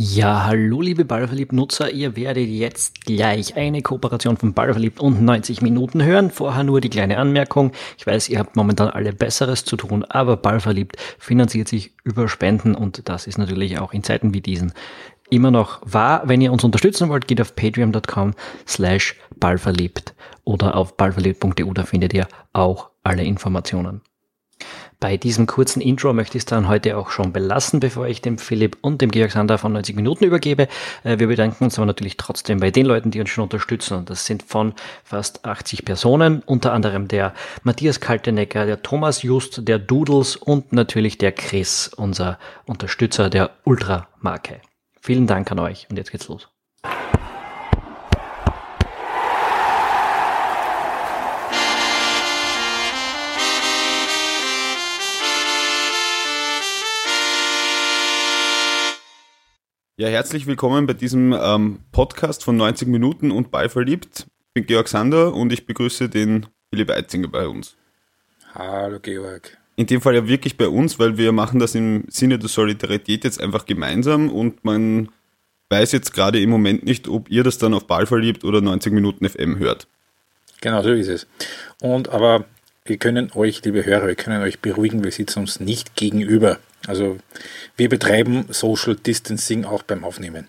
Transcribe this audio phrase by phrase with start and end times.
[0.00, 6.04] Ja, hallo liebe Ballverliebt-Nutzer, ihr werdet jetzt gleich eine Kooperation von Ballverliebt und 90 Minuten
[6.04, 6.30] hören.
[6.30, 7.72] Vorher nur die kleine Anmerkung.
[7.98, 12.76] Ich weiß, ihr habt momentan alle Besseres zu tun, aber Ballverliebt finanziert sich über Spenden
[12.76, 14.72] und das ist natürlich auch in Zeiten wie diesen
[15.30, 16.22] immer noch wahr.
[16.26, 18.34] Wenn ihr uns unterstützen wollt, geht auf patreon.com
[18.68, 24.02] slash ballverliebt oder auf ballverliebt.eu, da findet ihr auch alle Informationen.
[25.00, 28.36] Bei diesem kurzen Intro möchte ich es dann heute auch schon belassen, bevor ich dem
[28.36, 30.66] Philipp und dem Georg Sander von 90 Minuten übergebe.
[31.04, 33.96] Äh, wir bedanken uns aber natürlich trotzdem bei den Leuten, die uns schon unterstützen.
[33.96, 37.32] Und das sind von fast 80 Personen, unter anderem der
[37.62, 44.60] Matthias Kaltenecker, der Thomas Just, der Doodles und natürlich der Chris, unser Unterstützer der Ultra-Marke.
[45.00, 46.48] Vielen Dank an euch und jetzt geht's los.
[60.00, 64.28] Ja, herzlich willkommen bei diesem ähm, Podcast von 90 Minuten und Ballverliebt.
[64.28, 67.74] Ich bin Georg Sander und ich begrüße den Philipp Eitzinger bei uns.
[68.54, 69.58] Hallo Georg.
[69.74, 73.24] In dem Fall ja wirklich bei uns, weil wir machen das im Sinne der Solidarität
[73.24, 75.08] jetzt einfach gemeinsam und man
[75.68, 79.28] weiß jetzt gerade im Moment nicht, ob ihr das dann auf Ballverliebt oder 90 Minuten
[79.28, 79.88] FM hört.
[80.60, 81.26] Genau, so ist es.
[81.82, 82.44] Und aber
[82.84, 86.60] wir können euch, liebe Hörer, wir können euch beruhigen, wir sitzen uns nicht gegenüber.
[86.88, 87.18] Also
[87.76, 90.48] wir betreiben Social Distancing auch beim Aufnehmen.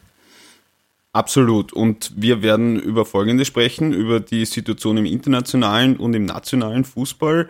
[1.12, 1.74] Absolut.
[1.74, 7.50] Und wir werden über Folgendes sprechen, über die Situation im internationalen und im nationalen Fußball.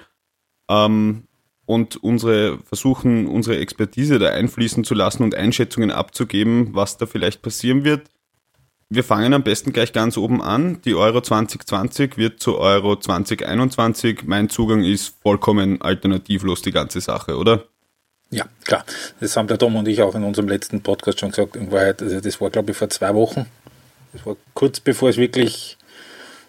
[0.69, 1.23] Ähm,
[1.65, 7.43] und unsere versuchen, unsere Expertise da einfließen zu lassen und Einschätzungen abzugeben, was da vielleicht
[7.43, 8.09] passieren wird.
[8.89, 10.81] Wir fangen am besten gleich ganz oben an.
[10.83, 14.23] Die Euro 2020 wird zu Euro 2021.
[14.25, 17.65] Mein Zugang ist vollkommen alternativlos, die ganze Sache, oder?
[18.31, 18.85] Ja, klar.
[19.19, 21.55] Das haben der Tom und ich auch in unserem letzten Podcast schon gesagt.
[21.55, 23.47] In Wahrheit, also das war, glaube ich, vor zwei Wochen.
[24.13, 25.77] Das war kurz bevor es wirklich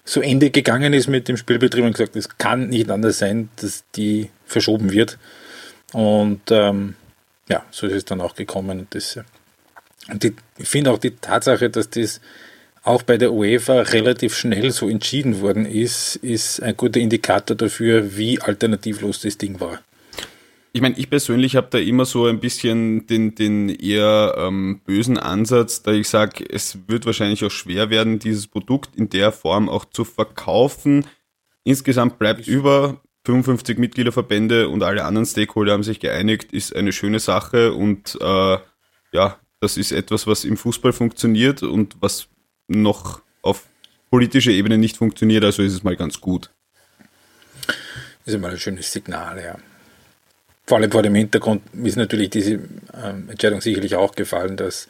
[0.05, 3.85] zu Ende gegangen ist mit dem Spielbetrieb und gesagt, es kann nicht anders sein, dass
[3.97, 5.19] die verschoben wird.
[5.93, 6.97] Und ähm,
[7.49, 8.81] ja, so ist es dann auch gekommen.
[8.81, 9.19] Und, das,
[10.11, 12.21] und die, ich finde auch die Tatsache, dass das
[12.83, 18.17] auch bei der UEFA relativ schnell so entschieden worden ist, ist ein guter Indikator dafür,
[18.17, 19.81] wie alternativlos das Ding war
[20.73, 25.19] ich meine, ich persönlich habe da immer so ein bisschen den, den eher ähm, bösen
[25.19, 29.69] Ansatz, da ich sage, es wird wahrscheinlich auch schwer werden, dieses Produkt in der Form
[29.69, 31.07] auch zu verkaufen.
[31.65, 37.19] Insgesamt bleibt über 55 Mitgliederverbände und alle anderen Stakeholder haben sich geeinigt, ist eine schöne
[37.19, 38.59] Sache und äh,
[39.13, 42.29] ja, das ist etwas, was im Fußball funktioniert und was
[42.69, 43.67] noch auf
[44.09, 46.51] politischer Ebene nicht funktioniert, also ist es mal ganz gut.
[48.25, 49.57] Das ist mal ein schönes Signal, ja
[50.71, 54.87] vor allem vor dem Hintergrund ist natürlich diese ähm, Entscheidung sicherlich auch gefallen, dass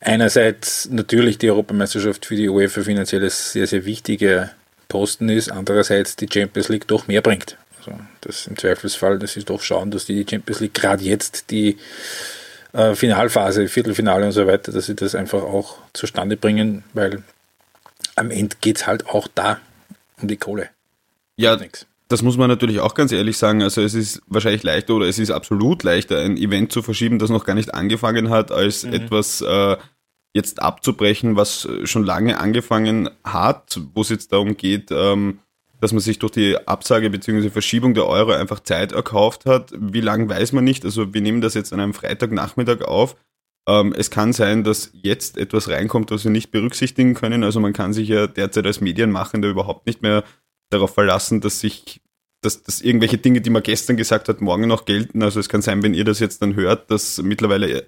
[0.00, 4.50] einerseits natürlich die Europameisterschaft für die UEFA finanziell ein sehr, sehr wichtiger
[4.88, 7.56] Posten ist, andererseits die Champions League doch mehr bringt.
[7.78, 11.76] Also das im Zweifelsfall, das ist doch schauen, dass die Champions League gerade jetzt die
[12.72, 17.22] äh, Finalphase, Viertelfinale und so weiter, dass sie das einfach auch zustande bringen, weil
[18.16, 19.60] am Ende geht es halt auch da
[20.20, 20.70] um die Kohle.
[21.36, 21.86] Ja, nichts.
[22.08, 23.62] Das muss man natürlich auch ganz ehrlich sagen.
[23.62, 27.30] Also es ist wahrscheinlich leichter oder es ist absolut leichter, ein Event zu verschieben, das
[27.30, 28.92] noch gar nicht angefangen hat, als mhm.
[28.92, 29.76] etwas äh,
[30.32, 35.40] jetzt abzubrechen, was schon lange angefangen hat, wo es jetzt darum geht, ähm,
[35.80, 37.50] dass man sich durch die Absage bzw.
[37.50, 39.72] Verschiebung der Euro einfach Zeit erkauft hat.
[39.76, 40.84] Wie lange weiß man nicht.
[40.84, 43.16] Also wir nehmen das jetzt an einem Freitagnachmittag auf.
[43.68, 47.42] Ähm, es kann sein, dass jetzt etwas reinkommt, was wir nicht berücksichtigen können.
[47.42, 50.22] Also man kann sich ja derzeit als Medienmachender überhaupt nicht mehr
[50.70, 52.00] darauf verlassen, dass sich
[52.42, 55.22] dass, dass irgendwelche Dinge, die man gestern gesagt hat, morgen noch gelten.
[55.22, 57.84] Also es kann sein, wenn ihr das jetzt dann hört, dass mittlerweile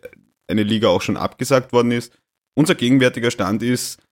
[0.48, 2.12] eine Liga auch schon abgesagt worden ist.
[2.54, 4.02] Unser gegenwärtiger Stand ist,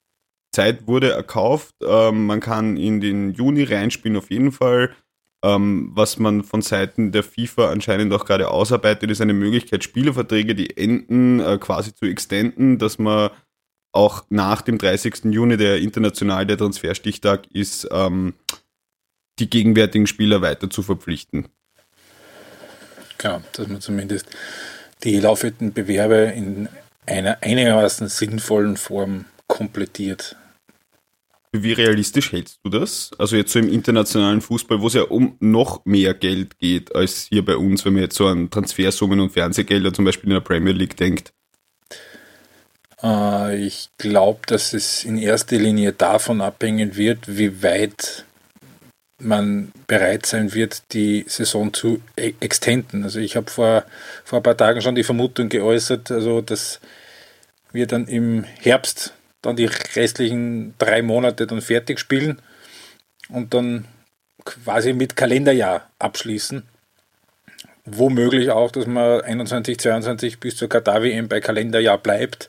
[0.52, 1.74] Zeit wurde erkauft.
[1.84, 4.94] Ähm, man kann in den Juni reinspielen auf jeden Fall.
[5.42, 10.54] Ähm, was man von Seiten der FIFA anscheinend auch gerade ausarbeitet, ist eine Möglichkeit, Spielerverträge,
[10.54, 13.30] die enden, äh, quasi zu extenden, dass man
[13.92, 15.32] auch nach dem 30.
[15.32, 18.34] Juni, der international der Transferstichtag ist, ähm,
[19.38, 21.48] die gegenwärtigen Spieler weiter zu verpflichten.
[23.18, 24.26] Genau, dass man zumindest
[25.04, 26.68] die laufenden Bewerbe in
[27.06, 30.36] einer einigermaßen sinnvollen Form komplettiert.
[31.52, 33.10] Wie realistisch hältst du das?
[33.18, 37.28] Also jetzt so im internationalen Fußball, wo es ja um noch mehr Geld geht als
[37.30, 40.40] hier bei uns, wenn man jetzt so an Transfersummen und Fernsehgelder zum Beispiel in der
[40.40, 41.32] Premier League denkt.
[43.02, 48.25] Äh, ich glaube, dass es in erster Linie davon abhängen wird, wie weit
[49.18, 53.04] man bereit sein wird, die Saison zu e-, extenden.
[53.04, 53.84] Also ich habe vor,
[54.24, 56.80] vor ein paar Tagen schon die Vermutung geäußert, also dass
[57.72, 62.40] wir dann im Herbst dann die restlichen drei Monate dann fertig spielen
[63.28, 63.86] und dann
[64.44, 66.62] quasi mit Kalenderjahr abschließen.
[67.84, 72.48] Womöglich auch, dass man 21, 22 bis zur Katar-WM bei Kalenderjahr bleibt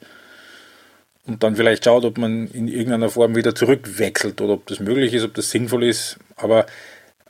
[1.27, 5.13] und dann vielleicht schaut, ob man in irgendeiner Form wieder zurückwechselt oder ob das möglich
[5.13, 6.17] ist, ob das sinnvoll ist.
[6.38, 6.66] Aber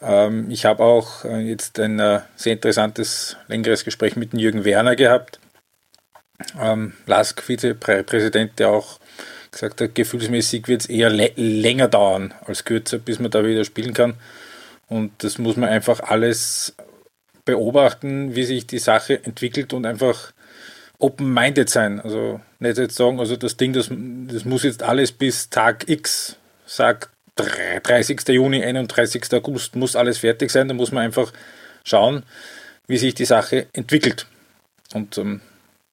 [0.02, 4.66] ähm, ich habe auch äh, jetzt ein äh, sehr interessantes, längeres Gespräch mit dem Jürgen
[4.66, 5.40] Werner gehabt,
[6.60, 9.00] ähm, LASK Vizepräsident, der auch
[9.52, 13.94] gesagt hat, gefühlsmäßig wird es eher länger dauern als kürzer, bis man da wieder spielen
[13.94, 14.16] kann.
[14.88, 16.76] Und das muss man einfach alles
[17.44, 20.32] beobachten, wie sich die Sache entwickelt und einfach
[21.00, 22.00] open-minded sein.
[22.00, 26.38] Also nicht jetzt sagen, also das Ding, das, das muss jetzt alles bis Tag X,
[26.66, 28.28] sagt 30.
[28.30, 29.34] Juni, 31.
[29.34, 30.68] August, muss alles fertig sein.
[30.68, 31.32] Da muss man einfach
[31.84, 32.24] schauen,
[32.88, 34.28] wie sich die Sache entwickelt.
[34.94, 35.42] Und ähm,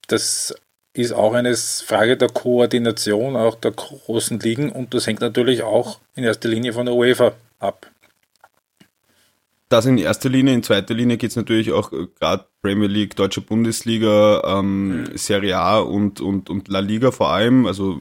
[0.07, 0.55] das
[0.93, 5.99] ist auch eine Frage der Koordination, auch der großen Ligen und das hängt natürlich auch
[6.15, 7.91] in erster Linie von der UEFA ab.
[9.67, 13.15] Das in erster Linie, in zweiter Linie geht es natürlich auch äh, gerade Premier League,
[13.15, 15.17] Deutsche Bundesliga, ähm, mhm.
[15.17, 17.99] Serie A und, und, und La Liga vor allem, also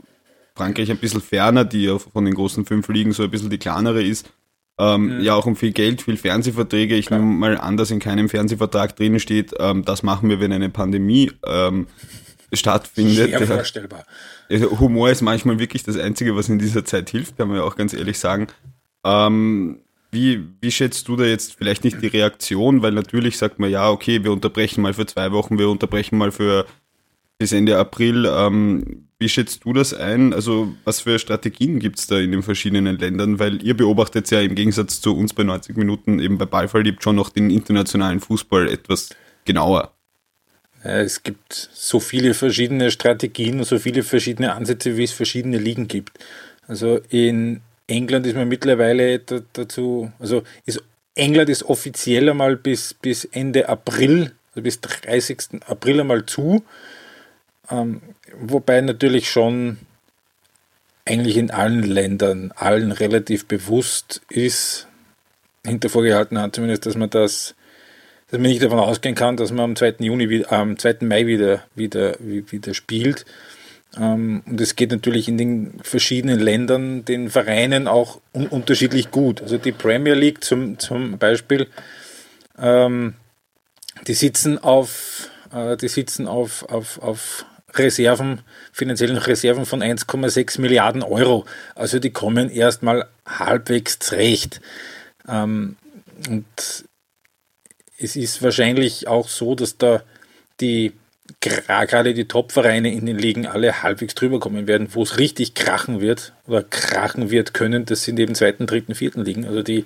[0.57, 3.59] Frankreich ein bisschen ferner, die ja von den großen fünf Ligen so ein bisschen die
[3.59, 4.31] kleinere ist.
[4.79, 5.21] Ähm, mhm.
[5.23, 6.97] Ja, auch um viel Geld, viel Fernsehverträge.
[6.97, 10.53] Ich nehme mal an, dass in keinem Fernsehvertrag drin steht, ähm, das machen wir, wenn
[10.53, 11.87] eine Pandemie ähm,
[12.53, 13.31] stattfindet.
[13.31, 14.05] Sehr vorstellbar.
[14.51, 17.63] Also Humor ist manchmal wirklich das Einzige, was in dieser Zeit hilft, kann man ja
[17.63, 18.49] auch ganz ehrlich sagen.
[19.05, 19.81] Ähm,
[20.11, 22.83] wie, wie schätzt du da jetzt vielleicht nicht die Reaktion?
[22.83, 26.31] Weil natürlich sagt man, ja, okay, wir unterbrechen mal für zwei Wochen, wir unterbrechen mal
[26.31, 26.67] für
[27.39, 28.27] bis Ende April.
[28.27, 30.33] Ähm, wie schätzt du das ein?
[30.33, 33.39] Also was für Strategien gibt es da in den verschiedenen Ländern?
[33.39, 37.17] Weil ihr beobachtet ja im Gegensatz zu uns bei 90 Minuten eben bei Ballverliebt schon
[37.17, 39.11] noch den internationalen Fußball etwas
[39.45, 39.93] genauer.
[40.83, 45.89] Es gibt so viele verschiedene Strategien und so viele verschiedene Ansätze, wie es verschiedene Ligen
[45.89, 46.19] gibt.
[46.67, 50.83] Also in England ist man mittlerweile dazu, also ist,
[51.15, 55.63] England ist offiziell einmal bis, bis Ende April, also bis 30.
[55.67, 56.65] April einmal zu.
[57.71, 58.03] Ähm,
[58.39, 59.79] wobei natürlich schon
[61.05, 64.89] eigentlich in allen Ländern allen relativ bewusst ist,
[65.65, 67.55] hinter vorgehaltener Hand zumindest, dass man das
[68.31, 69.97] dass man nicht davon ausgehen kann, dass man am 2.
[70.01, 70.99] Juni, am 2.
[71.03, 73.25] Mai wieder, wieder, wieder spielt.
[73.97, 79.43] Ähm, und es geht natürlich in den verschiedenen Ländern, den Vereinen auch un unterschiedlich gut.
[79.43, 81.69] Also die Premier League zum, zum Beispiel,
[82.59, 83.15] ähm,
[84.07, 87.47] die sitzen auf, äh, die sitzen auf, auf, auf
[87.79, 88.41] Reserven,
[88.73, 91.45] finanziellen Reserven von 1,6 Milliarden Euro.
[91.75, 94.61] Also die kommen erstmal halbwegs zurecht.
[95.29, 95.77] Ähm,
[96.29, 96.45] und
[97.99, 100.03] es ist wahrscheinlich auch so, dass da
[100.61, 100.93] die
[101.41, 106.01] gerade die Top-Vereine in den Ligen alle halbwegs drüber kommen werden, wo es richtig krachen
[106.01, 109.85] wird oder krachen wird können, das sind eben zweiten, dritten, vierten Ligen, also die,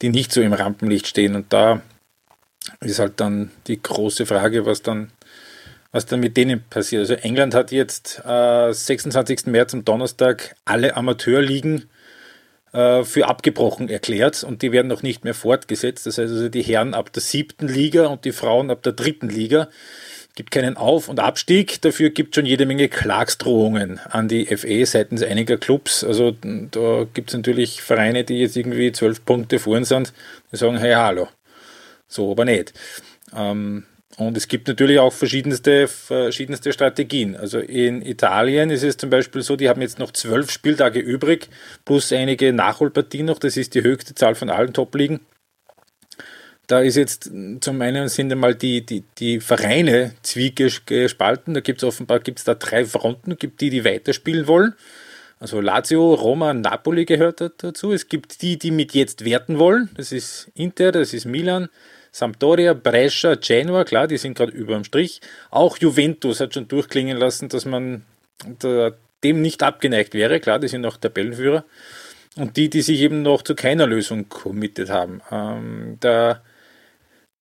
[0.00, 1.36] die nicht so im Rampenlicht stehen.
[1.36, 1.82] Und da
[2.80, 5.10] ist halt dann die große Frage, was dann,
[5.92, 7.00] was dann mit denen passiert.
[7.00, 9.46] Also England hat jetzt äh, 26.
[9.46, 11.84] März am Donnerstag alle Amateurligen
[12.72, 16.06] äh, für abgebrochen erklärt und die werden noch nicht mehr fortgesetzt.
[16.06, 19.28] Das heißt also die Herren ab der siebten Liga und die Frauen ab der dritten
[19.28, 19.68] Liga.
[20.34, 25.22] Gibt keinen Auf- und Abstieg, dafür gibt schon jede Menge Klagsdrohungen an die FE seitens
[25.22, 26.02] einiger Clubs.
[26.02, 30.14] Also da gibt es natürlich Vereine, die jetzt irgendwie zwölf Punkte vorn sind,
[30.50, 31.28] die sagen, hey, hallo.
[32.08, 32.72] So aber nicht.
[33.36, 33.84] Ähm,
[34.18, 37.34] und es gibt natürlich auch verschiedenste, verschiedenste Strategien.
[37.34, 41.48] Also in Italien ist es zum Beispiel so, die haben jetzt noch zwölf Spieltage übrig,
[41.84, 43.38] plus einige Nachholpartien noch.
[43.38, 45.20] Das ist die höchste Zahl von allen Top-Ligen.
[46.66, 51.54] Da ist jetzt zum einen sind einmal die, die, die Vereine zwiegespalten.
[51.54, 53.36] Da gibt es offenbar gibt's da drei Fronten.
[53.36, 54.74] gibt die, die weiterspielen wollen.
[55.40, 57.92] Also Lazio, Roma, Napoli gehört dazu.
[57.92, 59.90] Es gibt die, die mit jetzt werten wollen.
[59.96, 61.68] Das ist Inter, das ist Milan,
[62.12, 65.20] Sampdoria, Brescia, Genoa, klar, die sind gerade über dem Strich.
[65.50, 68.04] Auch Juventus hat schon durchklingen lassen, dass man
[69.24, 70.38] dem nicht abgeneigt wäre.
[70.38, 71.64] Klar, die sind auch Tabellenführer.
[72.36, 75.20] Und die, die sich eben noch zu keiner Lösung committed haben.
[75.30, 76.42] Ähm, der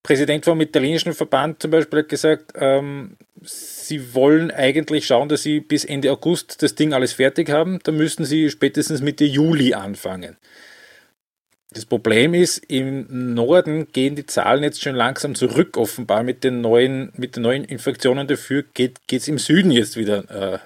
[0.04, 5.60] Präsident vom italienischen Verband zum Beispiel hat gesagt, ähm, sie wollen eigentlich schauen, dass sie
[5.62, 7.80] bis Ende August das Ding alles fertig haben.
[7.84, 10.38] Da müssen sie spätestens Mitte Juli anfangen.
[11.74, 16.60] Das Problem ist, im Norden gehen die Zahlen jetzt schon langsam zurück, offenbar mit den
[16.60, 18.28] neuen, mit den neuen Infektionen.
[18.28, 20.60] Dafür geht es im Süden jetzt wieder äh,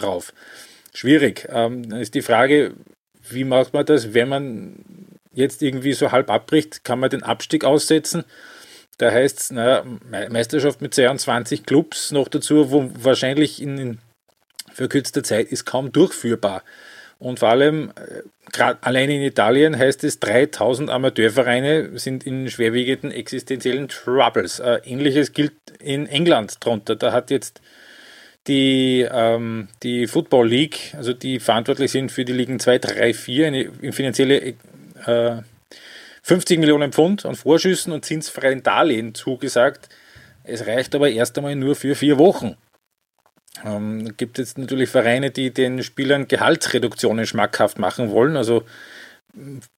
[0.00, 0.34] rauf.
[0.92, 1.48] Schwierig.
[1.50, 2.74] Ähm, dann ist die Frage,
[3.30, 4.84] wie macht man das, wenn man
[5.32, 6.84] jetzt irgendwie so halb abbricht?
[6.84, 8.24] Kann man den Abstieg aussetzen?
[8.98, 9.82] Da heißt es, naja,
[10.28, 13.98] Meisterschaft mit 22 Clubs noch dazu, wo wahrscheinlich in,
[14.74, 16.62] verkürzter Zeit ist kaum durchführbar.
[17.20, 23.88] Und vor allem, äh, allein in Italien heißt es, 3000 Amateurvereine sind in schwerwiegenden existenziellen
[23.88, 24.58] Troubles.
[24.58, 26.96] Äh, ähnliches gilt in England drunter.
[26.96, 27.60] Da hat jetzt
[28.46, 33.46] die, ähm, die Football League, also die verantwortlich sind für die Ligen 2, 3, 4,
[33.46, 34.54] eine, eine finanzielle
[35.06, 35.42] äh,
[36.22, 39.90] 50 Millionen Pfund an Vorschüssen und zinsfreien Darlehen zugesagt.
[40.42, 42.56] Es reicht aber erst einmal nur für vier Wochen.
[43.64, 48.36] Ähm, gibt es natürlich Vereine, die den Spielern Gehaltsreduktionen schmackhaft machen wollen.
[48.36, 48.64] Also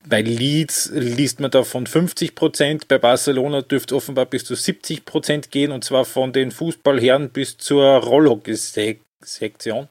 [0.08, 5.04] bei Leeds liest man da von 50 Prozent, bei Barcelona dürfte offenbar bis zu 70
[5.04, 9.88] Prozent gehen und zwar von den Fußballherren bis zur Rollhockey-Sektion.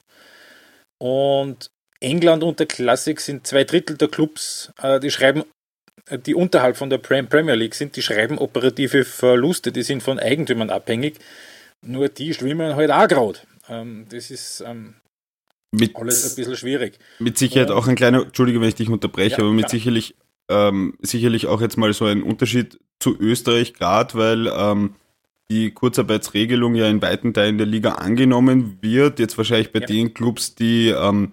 [0.97, 1.69] Und
[1.99, 5.43] England und der Classic sind zwei Drittel der Clubs, äh, die schreiben,
[6.09, 10.19] äh, die unterhalb von der Premier League sind, die schreiben operative Verluste, die sind von
[10.19, 11.19] Eigentümern abhängig.
[11.83, 13.39] Nur die schwimmen halt auch gerade.
[13.71, 14.95] Ähm, das ist ähm,
[15.71, 16.99] mit, alles ein bisschen schwierig.
[17.19, 19.69] Mit Sicherheit auch ein kleiner, Entschuldige, wenn ich dich unterbreche, ja, aber mit klar.
[19.69, 20.15] sicherlich,
[20.49, 24.95] ähm, sicherlich auch jetzt mal so ein Unterschied zu Österreich, gerade weil ähm,
[25.49, 29.19] die Kurzarbeitsregelung ja in weiten Teilen der Liga angenommen wird.
[29.19, 29.85] Jetzt wahrscheinlich bei ja.
[29.85, 31.31] den Clubs, die, ähm,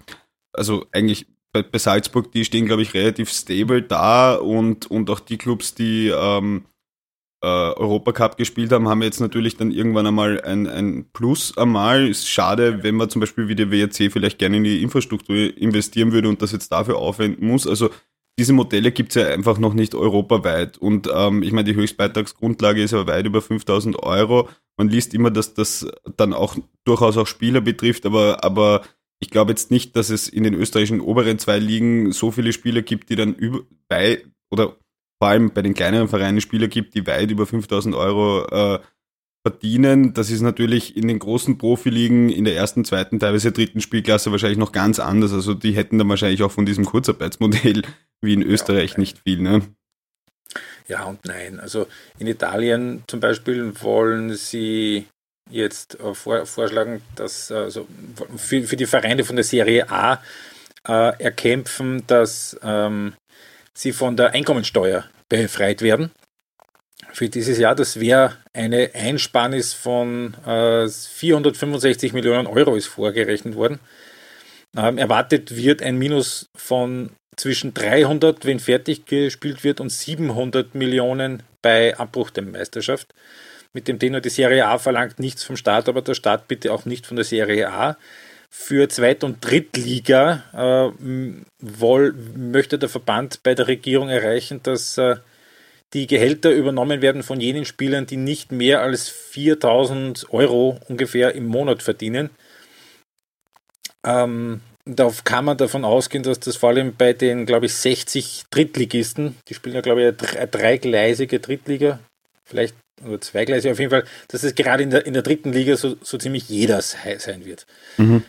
[0.52, 5.20] also eigentlich bei, bei Salzburg, die stehen, glaube ich, relativ stable da und, und auch
[5.20, 6.64] die Clubs, die ähm,
[7.42, 12.08] äh, Europacup gespielt haben, haben jetzt natürlich dann irgendwann einmal ein, ein Plus einmal.
[12.08, 16.12] Ist schade, wenn man zum Beispiel wie der WRC vielleicht gerne in die Infrastruktur investieren
[16.12, 17.66] würde und das jetzt dafür aufwenden muss.
[17.66, 17.90] Also
[18.38, 20.78] diese Modelle gibt es ja einfach noch nicht europaweit.
[20.78, 24.48] Und ähm, ich meine, die Höchstbeitragsgrundlage ist ja weit über 5000 Euro.
[24.76, 28.82] Man liest immer, dass das dann auch durchaus auch Spieler betrifft, aber, aber
[29.20, 32.82] ich glaube jetzt nicht, dass es in den österreichischen oberen zwei Ligen so viele Spieler
[32.82, 34.76] gibt, die dann über, bei oder
[35.20, 38.78] vor allem bei den kleineren Vereinen Spieler gibt, die weit über 5000 Euro äh,
[39.46, 40.14] verdienen.
[40.14, 44.58] Das ist natürlich in den großen Profiligen in der ersten, zweiten, teilweise dritten Spielklasse wahrscheinlich
[44.58, 45.32] noch ganz anders.
[45.32, 47.82] Also die hätten dann wahrscheinlich auch von diesem Kurzarbeitsmodell
[48.20, 49.40] wie in Österreich ja, nicht viel.
[49.40, 49.62] Ne?
[50.86, 51.60] Ja und nein.
[51.60, 51.86] Also
[52.18, 55.06] in Italien zum Beispiel wollen sie
[55.50, 57.86] jetzt äh, vor, vorschlagen, dass also
[58.36, 60.22] für, für die Vereine von der Serie A
[60.86, 63.14] äh, erkämpfen, dass ähm,
[63.78, 66.10] sie von der Einkommensteuer befreit werden.
[67.12, 73.78] Für dieses Jahr, das wäre eine Einsparnis von äh, 465 Millionen Euro ist vorgerechnet worden.
[74.76, 81.44] Ähm, erwartet wird ein Minus von zwischen 300, wenn fertig gespielt wird, und 700 Millionen
[81.62, 83.14] bei Abbruch der Meisterschaft.
[83.72, 86.84] Mit dem Tenor, die Serie A verlangt nichts vom Staat, aber der Staat bitte auch
[86.84, 87.96] nicht von der Serie A.
[88.50, 95.16] Für Zweit- und Drittliga äh, woll, möchte der Verband bei der Regierung erreichen, dass äh,
[95.94, 101.46] die Gehälter übernommen werden von jenen Spielern, die nicht mehr als 4000 Euro ungefähr im
[101.46, 102.30] Monat verdienen.
[104.04, 108.44] Ähm, da kann man davon ausgehen, dass das vor allem bei den, glaube ich, 60
[108.50, 112.00] Drittligisten, die spielen ja, glaube ich, eine dreigleisige Drittliga,
[112.44, 112.74] vielleicht
[113.04, 115.96] oder zweigleisig auf jeden Fall, dass es gerade in der, in der dritten Liga so,
[116.00, 117.66] so ziemlich jeder sein wird.
[117.96, 118.24] Mhm.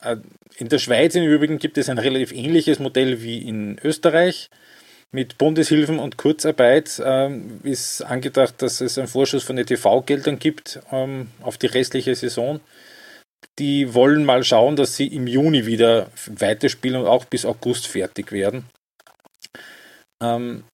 [0.00, 0.16] Äh,
[0.56, 4.50] in der Schweiz im Übrigen gibt es ein relativ ähnliches Modell wie in Österreich.
[5.10, 10.80] Mit Bundeshilfen und Kurzarbeit ähm, ist angedacht, dass es einen Vorschuss von den TV-Geldern gibt
[10.90, 12.60] ähm, auf die restliche Saison.
[13.58, 18.32] Die wollen mal schauen, dass sie im Juni wieder weiterspielen und auch bis August fertig
[18.32, 18.64] werden.
[20.20, 20.64] Ähm,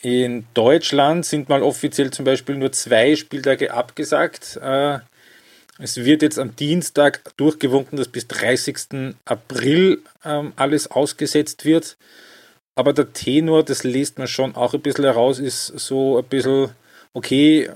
[0.00, 4.56] in Deutschland sind mal offiziell zum Beispiel nur zwei Spieltage abgesagt.
[4.56, 4.98] Äh,
[5.82, 9.16] es wird jetzt am Dienstag durchgewunken, dass bis 30.
[9.24, 11.96] April ähm, alles ausgesetzt wird.
[12.76, 16.70] Aber der Tenor, das liest man schon auch ein bisschen heraus, ist so ein bisschen,
[17.14, 17.68] okay,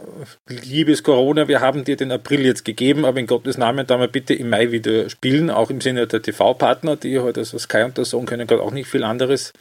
[0.47, 4.09] liebes Corona, wir haben dir den April jetzt gegeben, aber in Gottes Namen da mal
[4.09, 7.99] bitte im Mai wieder spielen, auch im Sinne der TV-Partner, die heute also Sky und
[7.99, 9.53] der Sohn können gerade auch nicht viel anderes,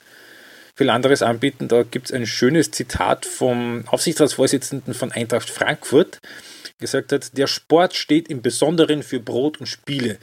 [0.75, 1.67] viel anderes anbieten.
[1.67, 6.20] Da gibt es ein schönes Zitat vom Aufsichtsratsvorsitzenden von Eintracht Frankfurt,
[6.79, 10.17] gesagt hat, der Sport steht im Besonderen für Brot und Spiele.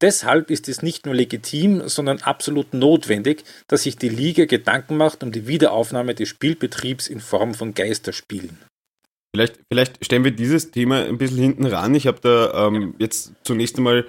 [0.00, 5.22] Deshalb ist es nicht nur legitim, sondern absolut notwendig, dass sich die Liga Gedanken macht
[5.24, 8.58] um die Wiederaufnahme des Spielbetriebs in Form von Geisterspielen.
[9.34, 11.94] Vielleicht, vielleicht stellen wir dieses Thema ein bisschen hinten ran.
[11.94, 14.06] Ich habe da ähm, jetzt zunächst einmal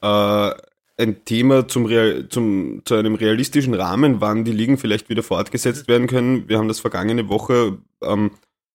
[0.00, 0.50] äh,
[0.98, 5.88] ein Thema zum, Real, zum, zu einem realistischen Rahmen, wann die Ligen vielleicht wieder fortgesetzt
[5.88, 6.48] werden können.
[6.48, 8.32] Wir haben das vergangene Woche ähm,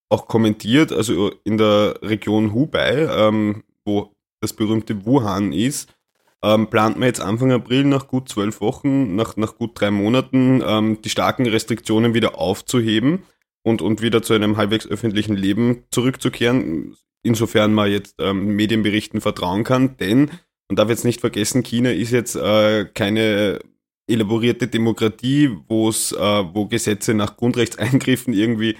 [0.08, 5.94] auch kommentiert, also in der Region Hubei, ähm, wo das berühmte Wuhan ist,
[6.42, 10.62] ähm, plant man jetzt Anfang April nach gut zwölf Wochen, nach, nach gut drei Monaten,
[10.64, 13.24] ähm, die starken Restriktionen wieder aufzuheben
[13.62, 19.64] und, und wieder zu einem halbwegs öffentlichen Leben zurückzukehren, insofern man jetzt ähm, Medienberichten vertrauen
[19.64, 20.30] kann, denn
[20.68, 23.58] Man darf jetzt nicht vergessen, China ist jetzt äh, keine
[24.06, 28.76] elaborierte Demokratie, wo es, äh, wo Gesetze nach Grundrechtseingriffen irgendwie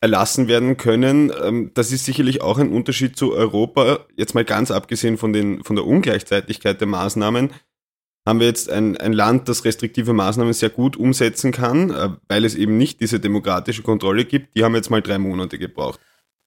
[0.00, 1.32] erlassen werden können.
[1.42, 4.00] Ähm, das ist sicherlich auch ein Unterschied zu Europa.
[4.16, 7.50] Jetzt mal ganz abgesehen von den, von der Ungleichzeitigkeit der Maßnahmen
[8.26, 12.44] haben wir jetzt ein, ein Land, das restriktive Maßnahmen sehr gut umsetzen kann, äh, weil
[12.44, 14.56] es eben nicht diese demokratische Kontrolle gibt.
[14.56, 16.00] Die haben jetzt mal drei Monate gebraucht.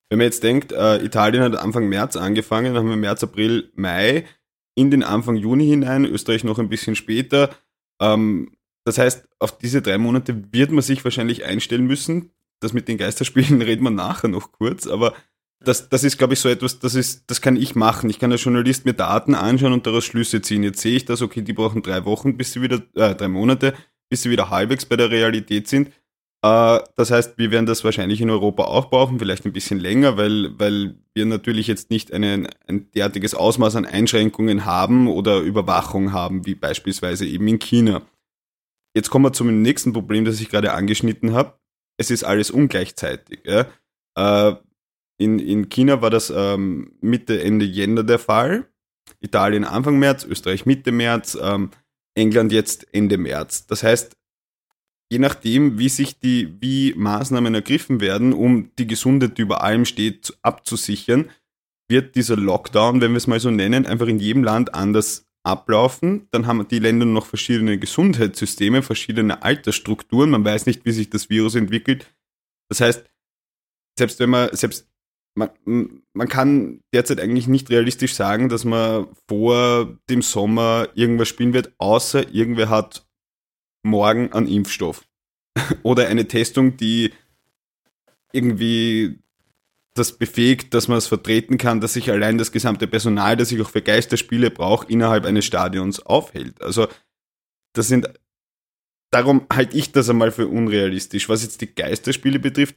[0.09, 3.71] Wenn man jetzt denkt, äh, Italien hat Anfang März angefangen, dann haben wir März, April,
[3.75, 4.25] Mai
[4.77, 7.49] in den Anfang Juni hinein, Österreich noch ein bisschen später.
[7.99, 8.51] Ähm,
[8.85, 12.29] das heißt, auf diese drei Monate wird man sich wahrscheinlich einstellen müssen.
[12.61, 15.13] Das mit den Geisterspielen reden wir nachher noch kurz, aber
[15.59, 18.11] das, das ist, glaube ich, so etwas, das ist, das kann ich machen.
[18.11, 20.61] Ich kann als Journalist mir Daten anschauen und daraus Schlüsse ziehen.
[20.61, 23.73] Jetzt sehe ich das, okay, die brauchen drei Wochen, bis sie wieder, äh, drei Monate,
[24.09, 25.91] bis sie wieder halbwegs bei der Realität sind.
[26.43, 30.17] Äh, das heißt, wir werden das wahrscheinlich in Europa auch brauchen, vielleicht ein bisschen länger,
[30.17, 36.13] weil, weil wir natürlich jetzt nicht eine, ein derartiges Ausmaß an Einschränkungen haben oder Überwachung
[36.13, 38.01] haben, wie beispielsweise eben in China.
[38.95, 41.59] Jetzt kommen wir zum nächsten Problem, das ich gerade angeschnitten habe.
[41.97, 43.41] Es ist alles ungleichzeitig.
[43.45, 43.67] Ja?
[44.15, 44.55] Äh,
[45.19, 48.67] in, in China war das ähm, Mitte, Ende Jänner der Fall.
[49.19, 51.71] Italien Anfang März, Österreich Mitte März, ähm,
[52.13, 53.65] England jetzt Ende März.
[53.67, 54.16] Das heißt,
[55.11, 59.85] je nachdem, wie sich die, wie Maßnahmen ergriffen werden, um die Gesundheit, die über allem
[59.85, 61.29] steht, abzusichern,
[61.89, 66.27] wird dieser Lockdown, wenn wir es mal so nennen, einfach in jedem Land anders ablaufen.
[66.31, 70.29] Dann haben die Länder noch verschiedene Gesundheitssysteme, verschiedene Altersstrukturen.
[70.29, 72.13] Man weiß nicht, wie sich das Virus entwickelt.
[72.69, 73.05] Das heißt,
[73.97, 74.89] selbst wenn man, selbst
[75.35, 75.49] man,
[76.13, 81.73] man kann derzeit eigentlich nicht realistisch sagen, dass man vor dem Sommer irgendwas spielen wird,
[81.77, 83.06] außer irgendwer hat
[83.83, 85.05] morgen einen Impfstoff.
[85.83, 87.13] Oder eine Testung, die
[88.31, 89.19] irgendwie
[89.93, 93.61] das befähigt, dass man es vertreten kann, dass sich allein das gesamte Personal, das ich
[93.61, 96.61] auch für Geisterspiele brauche, innerhalb eines Stadions aufhält.
[96.61, 96.87] Also
[97.73, 98.07] das sind,
[99.11, 101.29] darum halte ich das einmal für unrealistisch.
[101.29, 102.75] Was jetzt die Geisterspiele betrifft,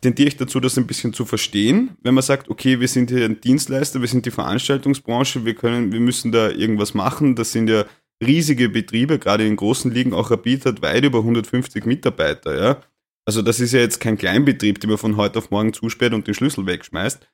[0.00, 3.24] tendiere ich dazu, das ein bisschen zu verstehen, wenn man sagt, okay, wir sind hier
[3.24, 7.36] ein Dienstleister, wir sind die Veranstaltungsbranche, wir können, wir müssen da irgendwas machen.
[7.36, 7.84] Das sind ja
[8.22, 12.82] riesige Betriebe, gerade in großen Ligen, auch Rapid hat weit über 150 Mitarbeiter, ja.
[13.26, 16.26] Also das ist ja jetzt kein Kleinbetrieb, den man von heute auf morgen zusperrt und
[16.26, 17.28] den Schlüssel wegschmeißt.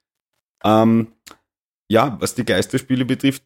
[0.65, 1.09] Ähm,
[1.89, 3.43] ja, was die Geisterspiele betrifft,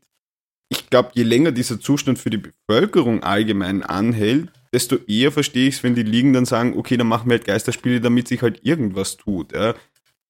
[0.68, 5.76] ich glaube, je länger dieser Zustand für die Bevölkerung allgemein anhält, desto eher verstehe ich
[5.76, 8.60] es, wenn die Ligen dann sagen, okay, dann machen wir halt Geisterspiele, damit sich halt
[8.64, 9.52] irgendwas tut.
[9.52, 9.74] Ja?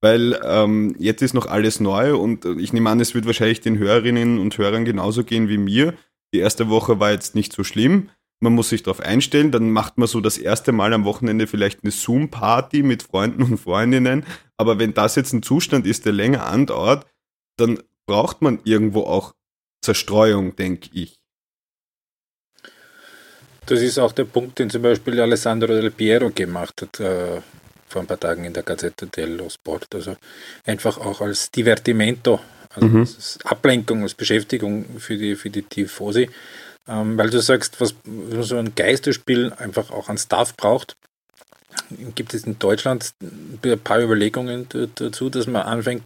[0.00, 3.78] Weil ähm, jetzt ist noch alles neu und ich nehme an, es wird wahrscheinlich den
[3.78, 5.94] Hörerinnen und Hörern genauso gehen wie mir.
[6.32, 8.10] Die erste Woche war jetzt nicht so schlimm.
[8.42, 9.50] Man muss sich darauf einstellen.
[9.50, 13.58] Dann macht man so das erste Mal am Wochenende vielleicht eine Zoom-Party mit Freunden und
[13.58, 14.24] Freundinnen.
[14.56, 17.06] Aber wenn das jetzt ein Zustand ist, der länger andauert,
[17.56, 19.34] dann braucht man irgendwo auch
[19.82, 21.20] Zerstreuung, denke ich.
[23.66, 27.40] Das ist auch der Punkt, den zum Beispiel Alessandro Del Piero gemacht hat äh,
[27.86, 29.94] vor ein paar Tagen in der Gazzetta dello Sport.
[29.94, 30.16] Also
[30.64, 32.40] einfach auch als Divertimento
[32.74, 33.00] also mhm.
[33.00, 36.30] als Ablenkung, als Beschäftigung für die, für die Tifosi.
[36.88, 37.94] Ähm, weil du sagst, was
[38.40, 40.96] so ein Geisterspiel einfach auch an Staff braucht,
[42.14, 46.02] gibt es in Deutschland ein paar Überlegungen dazu, dass man anfängt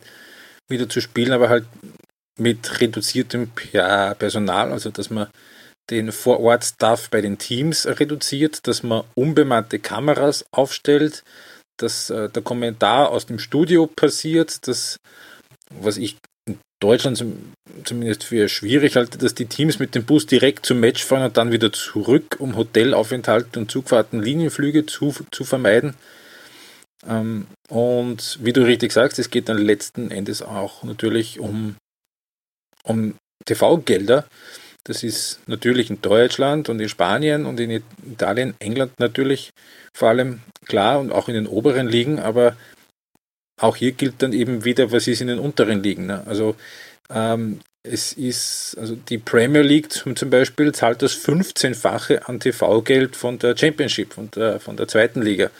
[0.68, 1.66] wieder zu spielen, aber halt
[2.38, 5.28] mit reduziertem Personal, also dass man
[5.90, 11.22] den Vorort-Staff bei den Teams reduziert, dass man unbemannte Kameras aufstellt,
[11.76, 14.96] dass äh, der Kommentar aus dem Studio passiert, dass,
[15.70, 16.16] was ich
[16.80, 17.24] Deutschland
[17.84, 21.36] zumindest für schwierig halte, dass die Teams mit dem Bus direkt zum Match fahren und
[21.36, 25.94] dann wieder zurück, um Hotelaufenthalte und Zugfahrten, Linienflüge zu, zu vermeiden.
[27.06, 31.76] Ähm, und wie du richtig sagst, es geht dann letzten Endes auch natürlich um,
[32.82, 33.14] um
[33.46, 34.26] TV-Gelder.
[34.84, 39.50] Das ist natürlich in Deutschland und in Spanien und in Italien, England natürlich
[39.94, 42.56] vor allem klar und auch in den oberen Ligen, aber
[43.60, 46.06] auch hier gilt dann eben wieder, was ist in den unteren Ligen.
[46.06, 46.22] Ne?
[46.26, 46.56] Also
[47.10, 53.38] ähm, es ist, also die Premier League zum Beispiel zahlt das 15-fache an TV-Geld von
[53.38, 55.50] der Championship, von der, von der zweiten Liga.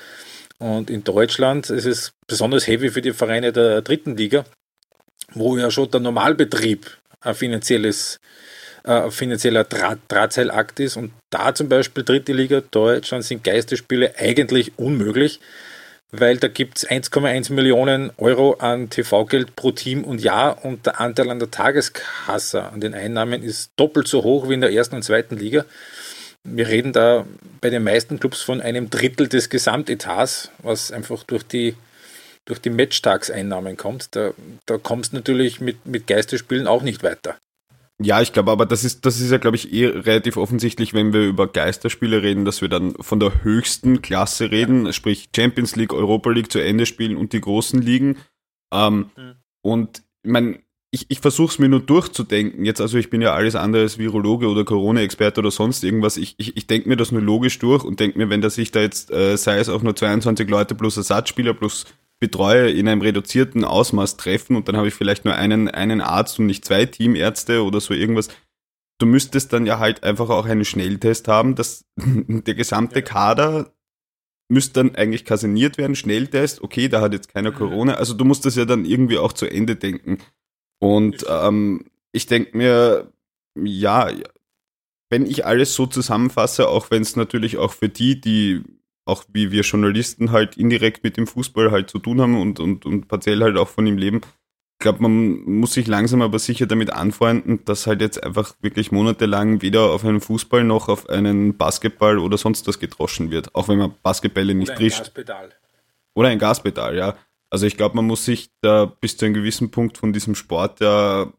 [0.58, 4.44] Und in Deutschland ist es besonders heavy für die Vereine der dritten Liga,
[5.34, 8.18] wo ja schon der Normalbetrieb ein finanzielles
[8.84, 10.96] äh, finanzieller Draht, Drahtseilakt ist.
[10.96, 15.40] Und da zum Beispiel dritte Liga Deutschland sind Geisterspiele eigentlich unmöglich
[16.20, 21.00] weil da gibt es 1,1 Millionen Euro an TV-Geld pro Team und Jahr und der
[21.00, 24.96] Anteil an der Tageskasse, an den Einnahmen ist doppelt so hoch wie in der ersten
[24.96, 25.64] und zweiten Liga.
[26.44, 27.26] Wir reden da
[27.60, 31.74] bei den meisten Clubs von einem Drittel des Gesamtetats, was einfach durch die,
[32.44, 34.14] durch die Matchtagseinnahmen kommt.
[34.14, 34.32] Da,
[34.66, 37.36] da kommst du natürlich mit, mit Geisterspielen auch nicht weiter.
[38.02, 41.12] Ja, ich glaube, aber das ist, das ist ja, glaube ich, eh relativ offensichtlich, wenn
[41.12, 44.92] wir über Geisterspiele reden, dass wir dann von der höchsten Klasse reden, ja.
[44.92, 48.16] sprich Champions League, Europa League zu Ende spielen und die großen Ligen.
[48.72, 49.34] Ähm, mhm.
[49.62, 50.58] Und ich meine,
[50.90, 52.64] ich, ich versuche es mir nur durchzudenken.
[52.64, 56.16] Jetzt, also ich bin ja alles andere als Virologe oder Corona-Experte oder sonst irgendwas.
[56.16, 58.70] Ich, ich, ich denke mir das nur logisch durch und denke mir, wenn da sich
[58.70, 61.86] da jetzt, äh, sei es auch nur 22 Leute plus Ersatzspieler plus
[62.20, 66.38] Betreuer in einem reduzierten Ausmaß treffen und dann habe ich vielleicht nur einen, einen Arzt
[66.38, 68.28] und nicht zwei Teamärzte oder so irgendwas.
[68.98, 73.72] Du müsstest dann ja halt einfach auch einen Schnelltest haben, dass der gesamte Kader
[74.48, 77.56] müsste dann eigentlich kaserniert werden, Schnelltest, okay, da hat jetzt keiner mhm.
[77.56, 80.18] Corona, also du musst das ja dann irgendwie auch zu Ende denken.
[80.78, 83.12] Und ähm, ich denke mir,
[83.56, 84.10] ja,
[85.10, 88.62] wenn ich alles so zusammenfasse, auch wenn es natürlich auch für die, die
[89.04, 92.86] auch wie wir Journalisten halt indirekt mit dem Fußball halt zu tun haben und, und,
[92.86, 94.20] und partiell halt auch von ihm leben.
[94.78, 98.92] Ich glaube, man muss sich langsam aber sicher damit anfreunden, dass halt jetzt einfach wirklich
[98.92, 103.54] monatelang weder auf einen Fußball noch auf einen Basketball oder sonst was gedroschen wird.
[103.54, 105.50] Auch wenn man Basketbälle nicht oder ein Gaspedal.
[106.14, 107.16] Oder ein Gaspedal, ja.
[107.50, 110.80] Also ich glaube, man muss sich da bis zu einem gewissen Punkt von diesem Sport
[110.80, 111.32] ja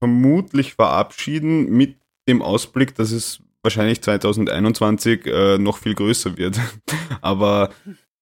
[0.00, 6.58] vermutlich verabschieden mit dem Ausblick, dass es wahrscheinlich 2021 äh, noch viel größer wird.
[7.20, 7.70] Aber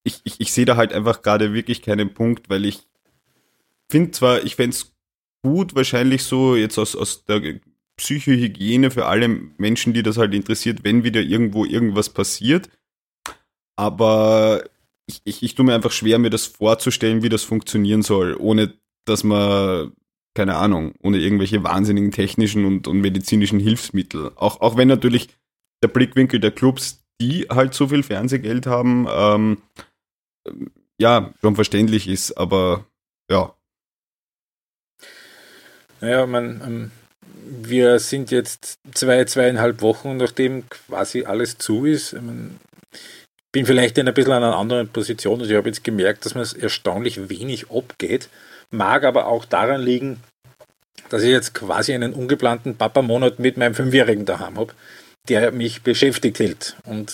[0.05, 2.87] ich, ich, ich sehe da halt einfach gerade wirklich keinen Punkt, weil ich
[3.91, 4.95] finde zwar, ich fände es
[5.43, 7.61] gut, wahrscheinlich so jetzt aus, aus der
[7.97, 12.71] Psychohygiene für alle Menschen, die das halt interessiert, wenn wieder irgendwo irgendwas passiert.
[13.77, 14.65] Aber
[15.07, 18.75] ich, ich, ich tue mir einfach schwer, mir das vorzustellen, wie das funktionieren soll, ohne
[19.05, 19.93] dass man
[20.35, 24.33] keine Ahnung, ohne irgendwelche wahnsinnigen technischen und, und medizinischen Hilfsmittel.
[24.37, 25.29] Auch, auch wenn natürlich
[25.83, 29.59] der Blickwinkel der Clubs, die halt so viel Fernsehgeld haben, ähm,
[30.99, 32.87] ja, schon verständlich ist, aber
[33.31, 33.55] ja.
[36.01, 36.91] Naja, man, ähm,
[37.51, 42.13] wir sind jetzt zwei, zweieinhalb Wochen, nachdem quasi alles zu ist.
[42.13, 42.21] Ich
[43.53, 45.41] bin vielleicht in ein bisschen einer anderen Position.
[45.41, 48.29] Also ich habe jetzt gemerkt, dass man es erstaunlich wenig abgeht.
[48.71, 50.21] Mag aber auch daran liegen,
[51.09, 54.75] dass ich jetzt quasi einen ungeplanten Papa-Monat mit meinem Fünfjährigen daheim habe,
[55.29, 56.77] der mich beschäftigt hält.
[56.85, 57.13] Und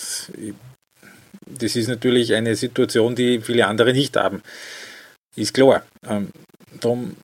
[1.45, 4.41] das ist natürlich eine Situation, die viele andere nicht haben.
[5.35, 5.83] Ist klar.
[6.07, 6.29] Ähm,
[6.79, 7.15] darum,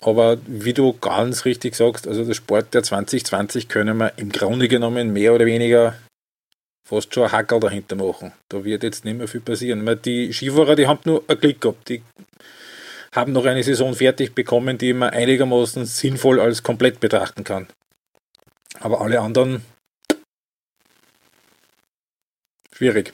[0.00, 4.68] aber wie du ganz richtig sagst, also der Sport der 2020 können wir im Grunde
[4.68, 5.96] genommen mehr oder weniger
[6.88, 8.32] fast schon ein Hackel dahinter machen.
[8.48, 9.88] Da wird jetzt nicht mehr viel passieren.
[10.04, 11.88] Die Skifahrer, die haben nur ein Glück gehabt.
[11.88, 12.02] Die
[13.14, 17.66] haben noch eine Saison fertig bekommen, die man einigermaßen sinnvoll als komplett betrachten kann.
[18.78, 19.62] Aber alle anderen
[22.74, 23.12] schwierig.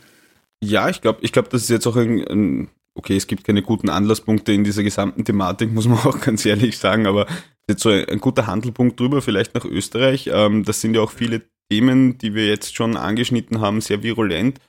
[0.63, 3.63] Ja, ich glaube, ich glaube, das ist jetzt auch ein, ein, okay, es gibt keine
[3.63, 7.27] guten Anlasspunkte in dieser gesamten Thematik, muss man auch ganz ehrlich sagen, aber
[7.69, 10.31] jetzt so ein, ein guter Handelpunkt drüber, vielleicht nach Österreich.
[10.33, 14.61] Ähm, das sind ja auch viele Themen, die wir jetzt schon angeschnitten haben, sehr virulent.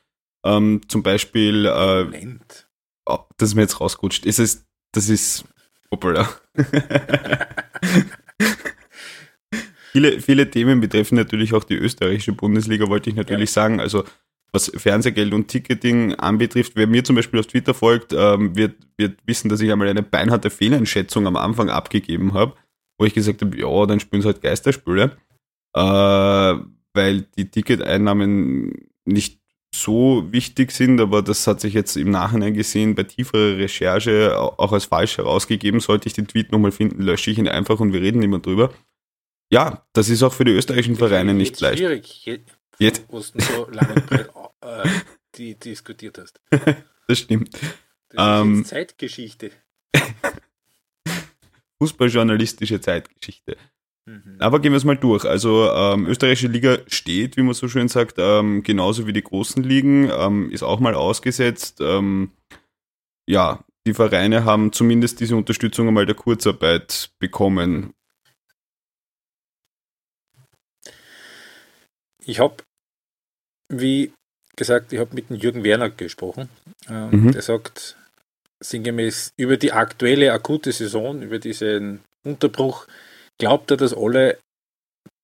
[0.46, 2.38] Ähm, zum Beispiel, äh,
[3.06, 4.26] oh, das ist mir jetzt rausgerutscht.
[4.26, 4.67] Ist es
[4.98, 5.46] das ist
[5.92, 6.28] hoppala.
[9.92, 13.54] viele, viele Themen betreffen natürlich auch die österreichische Bundesliga, wollte ich natürlich ja.
[13.54, 13.80] sagen.
[13.80, 14.04] Also
[14.52, 19.20] was Fernsehgeld und Ticketing anbetrifft, wer mir zum Beispiel auf Twitter folgt, ähm, wird, wird
[19.26, 22.56] wissen, dass ich einmal eine beinharte Fehleinschätzung am Anfang abgegeben habe,
[22.98, 25.16] wo ich gesagt habe, ja, dann spielen sie halt Geisterspiele,
[25.76, 26.56] äh,
[26.94, 29.42] weil die Ticketeinnahmen nicht
[29.82, 34.72] so wichtig sind, aber das hat sich jetzt im Nachhinein gesehen bei tieferer Recherche auch
[34.72, 35.80] als falsch herausgegeben.
[35.80, 38.74] Sollte ich den Tweet nochmal finden, lösche ich ihn einfach und wir reden immer drüber.
[39.50, 41.80] Ja, das ist auch für die österreichischen Vereine nicht leicht.
[41.80, 43.06] Schwierig, jetzt, jetzt.
[43.08, 43.96] wo du so lange
[44.62, 44.90] äh,
[45.36, 46.42] die diskutiert hast.
[47.08, 47.58] das stimmt.
[48.10, 49.52] Das ähm, ist Zeitgeschichte.
[51.80, 53.58] Fußballjournalistische Zeitgeschichte.
[54.08, 54.38] Mhm.
[54.40, 55.26] Aber gehen wir es mal durch.
[55.26, 59.62] Also ähm, österreichische Liga steht, wie man so schön sagt, ähm, genauso wie die großen
[59.62, 61.82] Ligen, ähm, ist auch mal ausgesetzt.
[61.82, 62.32] Ähm,
[63.30, 67.94] ja, die Vereine haben zumindest diese Unterstützung einmal der Kurzarbeit bekommen.
[72.24, 72.64] Ich habe,
[73.70, 74.14] wie
[74.56, 76.48] gesagt, ich habe mit dem Jürgen Werner gesprochen.
[76.90, 77.32] Ähm, mhm.
[77.34, 77.98] Der sagt
[78.62, 82.88] sinngemäß über die aktuelle akute Saison, über diesen Unterbruch
[83.38, 84.38] glaubt er, dass alle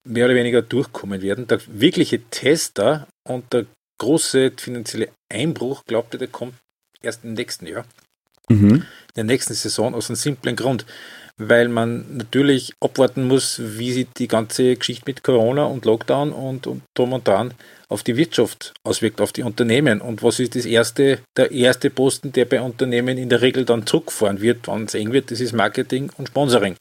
[0.05, 1.47] mehr oder weniger durchkommen werden.
[1.47, 3.65] Der wirkliche Tester und der
[3.99, 6.55] große finanzielle Einbruch, glaubt er, der kommt
[7.01, 7.85] erst im nächsten Jahr.
[8.49, 8.75] Mhm.
[8.75, 10.85] In der nächsten Saison aus einem simplen Grund.
[11.37, 16.67] Weil man natürlich abwarten muss, wie sich die ganze Geschichte mit Corona und Lockdown und,
[16.67, 17.55] und drum und dran
[17.89, 19.99] auf die Wirtschaft auswirkt, auf die Unternehmen.
[19.99, 23.87] Und was ist das erste, der erste Posten, der bei Unternehmen in der Regel dann
[23.87, 26.75] zurückfahren wird, wann es eng wird, das ist Marketing und Sponsoring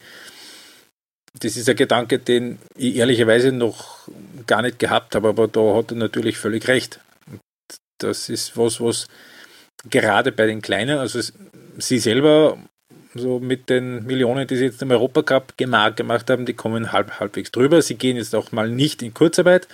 [1.39, 4.07] das ist ein Gedanke, den ich ehrlicherweise noch
[4.45, 6.99] gar nicht gehabt habe, aber da hat er natürlich völlig recht.
[7.97, 9.07] Das ist was, was
[9.89, 11.19] gerade bei den Kleinen, also
[11.77, 12.57] sie selber
[13.15, 17.51] so mit den Millionen, die sie jetzt im Europacup gemacht haben, die kommen halb, halbwegs
[17.51, 17.81] drüber.
[17.81, 19.67] Sie gehen jetzt auch mal nicht in Kurzarbeit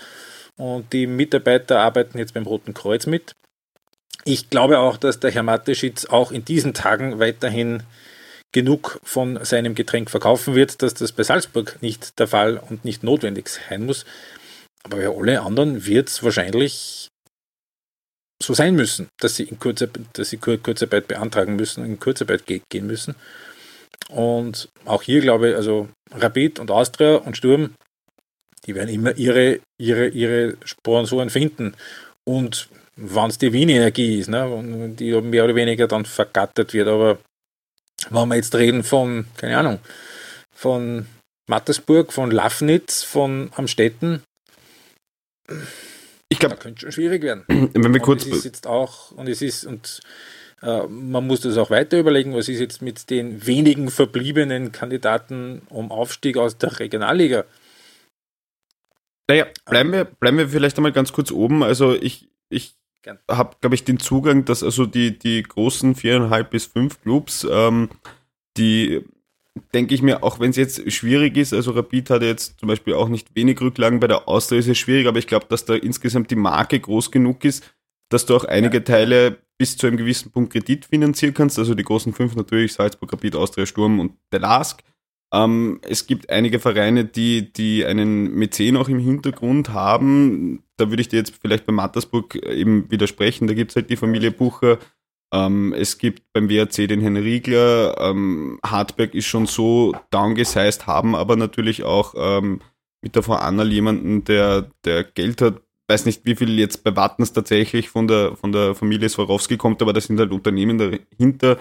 [0.58, 3.34] und die Mitarbeiter arbeiten jetzt beim Roten Kreuz mit.
[4.26, 7.84] Ich glaube auch, dass der Herr Mateschitz auch in diesen Tagen weiterhin
[8.52, 13.04] genug von seinem Getränk verkaufen wird, dass das bei Salzburg nicht der Fall und nicht
[13.04, 14.06] notwendig sein muss.
[14.84, 17.10] Aber bei alle anderen wird es wahrscheinlich
[18.42, 22.88] so sein müssen, dass sie, in Kurzarbeit, dass sie Kurzarbeit beantragen müssen, in Kurzarbeit gehen
[22.88, 23.16] müssen.
[24.10, 27.76] Und auch hier glaube ich, also Rapid und Austria und Sturm,
[28.66, 31.76] die werden immer ihre, ihre, ihre Sponsoren finden.
[32.24, 37.20] Und wenn es die Wien-Energie ist, ne, die mehr oder weniger dann vergattert wird, aber
[38.10, 39.80] wenn wir jetzt reden von, keine Ahnung,
[40.52, 41.06] von
[41.48, 44.24] Mattersburg, von Lafnitz, von Amstetten,
[46.30, 47.44] ich glaube, könnte schon schwierig werden.
[47.74, 50.00] Wenn wir kurz und es ist jetzt auch und es ist und
[50.62, 55.64] äh, man muss das auch weiter überlegen, was ist jetzt mit den wenigen verbliebenen Kandidaten
[55.70, 57.46] um Aufstieg aus der Regionalliga.
[59.28, 61.64] Naja, bleiben wir, bleiben wir vielleicht einmal ganz kurz oben.
[61.64, 62.76] Also ich, ich
[63.30, 67.90] habe, glaube ich, den Zugang, dass also die, die großen viereinhalb bis fünf Clubs, ähm,
[68.58, 69.04] die
[69.74, 72.94] denke ich mir, auch wenn es jetzt schwierig ist, also Rapid hat jetzt zum Beispiel
[72.94, 75.76] auch nicht wenig Rücklagen, bei der Austria ist es schwierig, aber ich glaube, dass da
[75.76, 77.74] insgesamt die Marke groß genug ist,
[78.10, 78.84] dass du auch einige.
[78.84, 83.12] Teile bis zu einem gewissen Punkt Kredit finanzieren kannst, also die großen fünf natürlich, Salzburg,
[83.12, 84.84] Rapid, Austria, Sturm und der LASK.
[85.34, 90.64] Ähm, es gibt einige Vereine, die, die einen Mäzen auch im Hintergrund haben.
[90.78, 93.48] Da würde ich dir jetzt vielleicht bei Mattersburg eben widersprechen.
[93.48, 94.80] Da gibt es halt die Familie Bucher,
[95.32, 97.98] ähm, es gibt beim WRC den Herrn Riegler.
[98.00, 102.62] Ähm, Hartberg ist schon so downgesized, haben aber natürlich auch ähm,
[103.02, 105.62] mit der Frau Annal jemanden, der, der Geld hat.
[105.88, 109.82] Weiß nicht, wie viel jetzt bei Wattens tatsächlich von der, von der Familie Swarovski kommt,
[109.82, 111.58] aber da sind halt Unternehmen dahinter.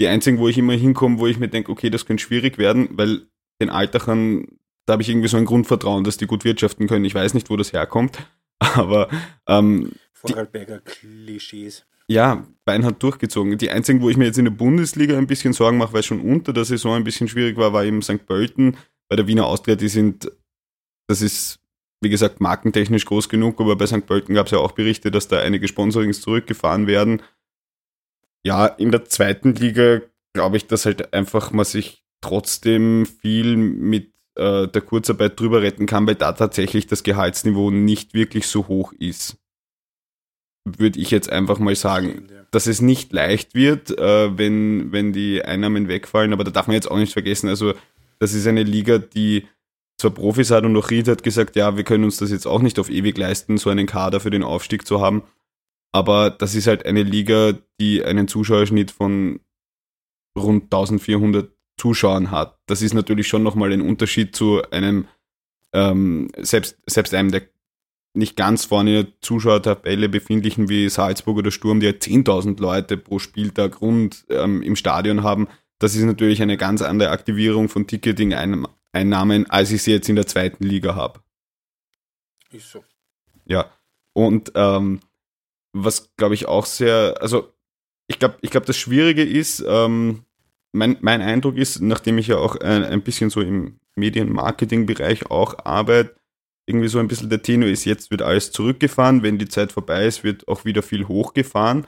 [0.00, 2.88] Die einzigen, wo ich immer hinkomme, wo ich mir denke, okay, das könnte schwierig werden,
[2.92, 3.26] weil
[3.60, 4.46] den Altachern,
[4.84, 7.04] da habe ich irgendwie so ein Grundvertrauen, dass die gut wirtschaften können.
[7.04, 8.18] Ich weiß nicht, wo das herkommt,
[8.58, 9.08] aber
[9.46, 13.58] ähm, Vorarlberger Klischees ja, beinhart durchgezogen.
[13.58, 16.06] Die einzigen, wo ich mir jetzt in der Bundesliga ein bisschen Sorgen mache, weil es
[16.06, 18.26] schon unter der Saison ein bisschen schwierig war, war eben St.
[18.26, 18.76] Pölten.
[19.08, 20.30] Bei der Wiener Austria, die sind,
[21.08, 21.58] das ist,
[22.00, 24.06] wie gesagt, markentechnisch groß genug, aber bei St.
[24.06, 27.22] Pölten gab es ja auch Berichte, dass da einige Sponsorings zurückgefahren werden.
[28.46, 30.00] Ja, in der zweiten Liga
[30.32, 35.86] glaube ich, dass halt einfach man sich trotzdem viel mit äh, der Kurzarbeit drüber retten
[35.86, 39.38] kann, weil da tatsächlich das Gehaltsniveau nicht wirklich so hoch ist
[40.66, 45.42] würde ich jetzt einfach mal sagen, dass es nicht leicht wird, äh, wenn, wenn die
[45.42, 46.32] Einnahmen wegfallen.
[46.32, 47.74] Aber da darf man jetzt auch nicht vergessen, also
[48.18, 49.46] das ist eine Liga, die
[49.98, 52.60] zwar Profis hat und auch Ried hat gesagt, ja, wir können uns das jetzt auch
[52.62, 55.22] nicht auf ewig leisten, so einen Kader für den Aufstieg zu haben.
[55.92, 59.40] Aber das ist halt eine Liga, die einen Zuschauerschnitt von
[60.36, 62.58] rund 1400 Zuschauern hat.
[62.66, 65.08] Das ist natürlich schon nochmal ein Unterschied zu einem,
[65.72, 67.42] ähm, selbst, selbst einem der
[68.14, 72.96] nicht ganz vorne in der Zuschauertabelle befindlichen wie Salzburg oder Sturm, die ja 10.000 Leute
[72.96, 77.86] pro Spieltag rund ähm, im Stadion haben, das ist natürlich eine ganz andere Aktivierung von
[77.86, 81.20] Ticketing-Einnahmen, als ich sie jetzt in der zweiten Liga habe.
[82.50, 82.82] Ist so.
[83.44, 83.70] Ja.
[84.14, 85.00] Und ähm,
[85.84, 87.52] was glaube ich auch sehr, also
[88.08, 90.24] ich glaube, ich glaube, das Schwierige ist, ähm,
[90.72, 95.64] mein, mein Eindruck ist, nachdem ich ja auch ein, ein bisschen so im Medienmarketing-Bereich auch
[95.64, 96.14] arbeite,
[96.66, 100.06] irgendwie so ein bisschen der Tenor ist, jetzt wird alles zurückgefahren, wenn die Zeit vorbei
[100.06, 101.86] ist, wird auch wieder viel hochgefahren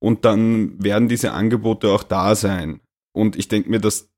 [0.00, 2.80] und dann werden diese Angebote auch da sein.
[3.12, 4.08] Und ich denke mir, dass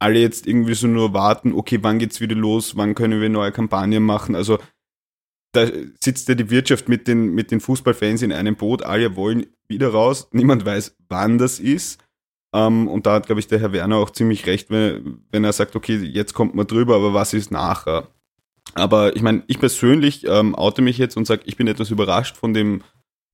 [0.00, 3.52] alle jetzt irgendwie so nur warten, okay, wann geht's wieder los, wann können wir neue
[3.52, 4.34] Kampagnen machen.
[4.34, 4.58] Also
[5.52, 5.66] da
[6.02, 9.88] sitzt ja die Wirtschaft mit den, mit den Fußballfans in einem Boot, alle wollen wieder
[9.88, 12.02] raus, niemand weiß, wann das ist.
[12.54, 15.52] Ähm, und da hat, glaube ich, der Herr Werner auch ziemlich recht, wenn, wenn er
[15.52, 18.08] sagt, okay, jetzt kommt man drüber, aber was ist nachher?
[18.74, 22.36] Aber ich meine, ich persönlich ähm, oute mich jetzt und sage, ich bin etwas überrascht
[22.36, 22.82] von dem,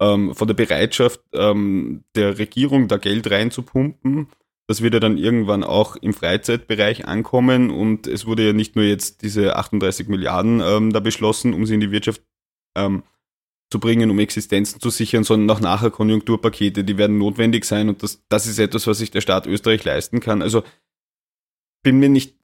[0.00, 4.28] ähm, von der Bereitschaft ähm, der Regierung, da Geld reinzupumpen.
[4.68, 8.84] Das wird ja dann irgendwann auch im Freizeitbereich ankommen und es wurde ja nicht nur
[8.84, 12.22] jetzt diese 38 Milliarden ähm, da beschlossen, um sie in die Wirtschaft
[12.76, 13.04] ähm,
[13.70, 18.02] zu bringen, um Existenzen zu sichern, sondern auch nachher Konjunkturpakete, die werden notwendig sein und
[18.02, 20.42] das, das ist etwas, was sich der Staat Österreich leisten kann.
[20.42, 20.62] Also
[21.82, 22.36] bin mir nicht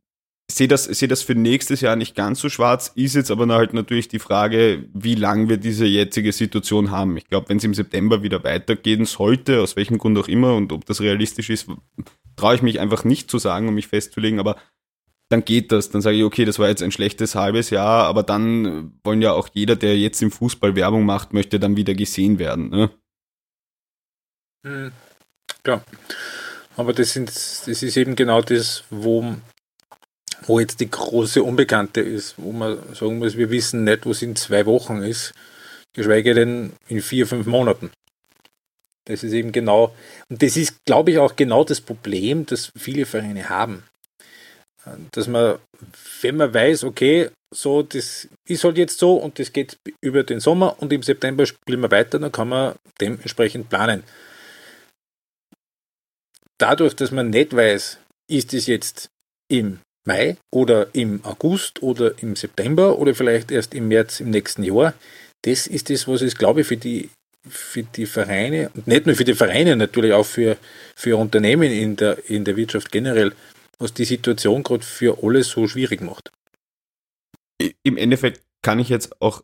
[0.55, 3.75] sehe das, sehe das für nächstes Jahr nicht ganz so schwarz, ist jetzt aber halt
[3.75, 7.17] natürlich die Frage, wie lange wir diese jetzige Situation haben.
[7.17, 10.73] Ich glaube, wenn es im September wieder weitergehen sollte, aus welchem Grund auch immer und
[10.73, 11.69] ob das realistisch ist,
[12.37, 14.57] traue ich mich einfach nicht zu sagen, um mich festzulegen, aber
[15.29, 15.91] dann geht das.
[15.91, 19.33] Dann sage ich, okay, das war jetzt ein schlechtes halbes Jahr, aber dann wollen ja
[19.33, 22.69] auch jeder, der jetzt im Fußball Werbung macht, möchte dann wieder gesehen werden.
[22.69, 22.91] Ne?
[24.65, 24.93] Mhm.
[25.63, 25.85] Klar.
[26.77, 29.37] Aber das, sind, das ist eben genau das, wo,
[30.47, 34.23] wo jetzt die große Unbekannte ist, wo man sagen muss, wir wissen nicht, wo es
[34.23, 35.33] in zwei Wochen ist,
[35.95, 37.91] geschweige denn in vier, fünf Monaten.
[39.07, 39.95] Das ist eben genau,
[40.29, 43.83] und das ist, glaube ich, auch genau das Problem, das viele Vereine haben
[45.13, 45.59] dass man,
[46.21, 50.41] wenn man weiß, okay, so, das ist halt jetzt so und das geht über den
[50.41, 54.03] Sommer und im September spielen wir weiter, dann kann man dementsprechend planen.
[56.59, 59.11] Dadurch, dass man nicht weiß, ist es jetzt
[59.49, 64.63] im Mai oder im August oder im September oder vielleicht erst im März im nächsten
[64.65, 64.95] Jahr,
[65.43, 67.11] das ist das, was es, glaube ich, für die,
[67.49, 70.57] für die Vereine und nicht nur für die Vereine, natürlich auch für,
[70.95, 73.33] für Unternehmen in der, in der Wirtschaft generell
[73.83, 76.33] was die Situation gerade für alle so schwierig macht.
[77.83, 79.43] Im Endeffekt kann ich jetzt auch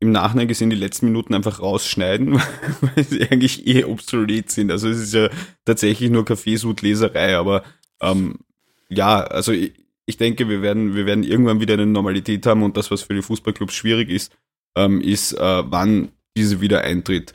[0.00, 2.34] im Nachhinein gesehen die letzten Minuten einfach rausschneiden,
[2.80, 4.70] weil sie eigentlich eh obsolet sind.
[4.70, 5.30] Also es ist ja
[5.64, 7.64] tatsächlich nur Kaffeesud-Leserei, aber
[8.00, 8.40] ähm,
[8.88, 9.72] ja, also ich,
[10.08, 13.14] ich, denke, wir werden, wir werden irgendwann wieder eine Normalität haben und das, was für
[13.14, 14.36] die Fußballclubs schwierig ist,
[14.76, 17.34] ähm, ist, äh, wann diese wieder eintritt.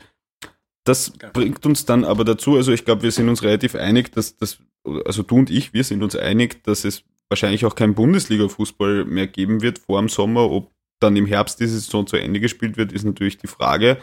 [0.84, 4.36] Das bringt uns dann aber dazu, also ich glaube, wir sind uns relativ einig, dass,
[4.36, 4.58] dass
[5.04, 9.26] also du und ich, wir sind uns einig, dass es wahrscheinlich auch kein Bundesliga-Fußball mehr
[9.26, 10.50] geben wird vor dem Sommer.
[10.50, 13.98] Ob dann im Herbst diese Saison zu Ende gespielt wird, ist natürlich die Frage.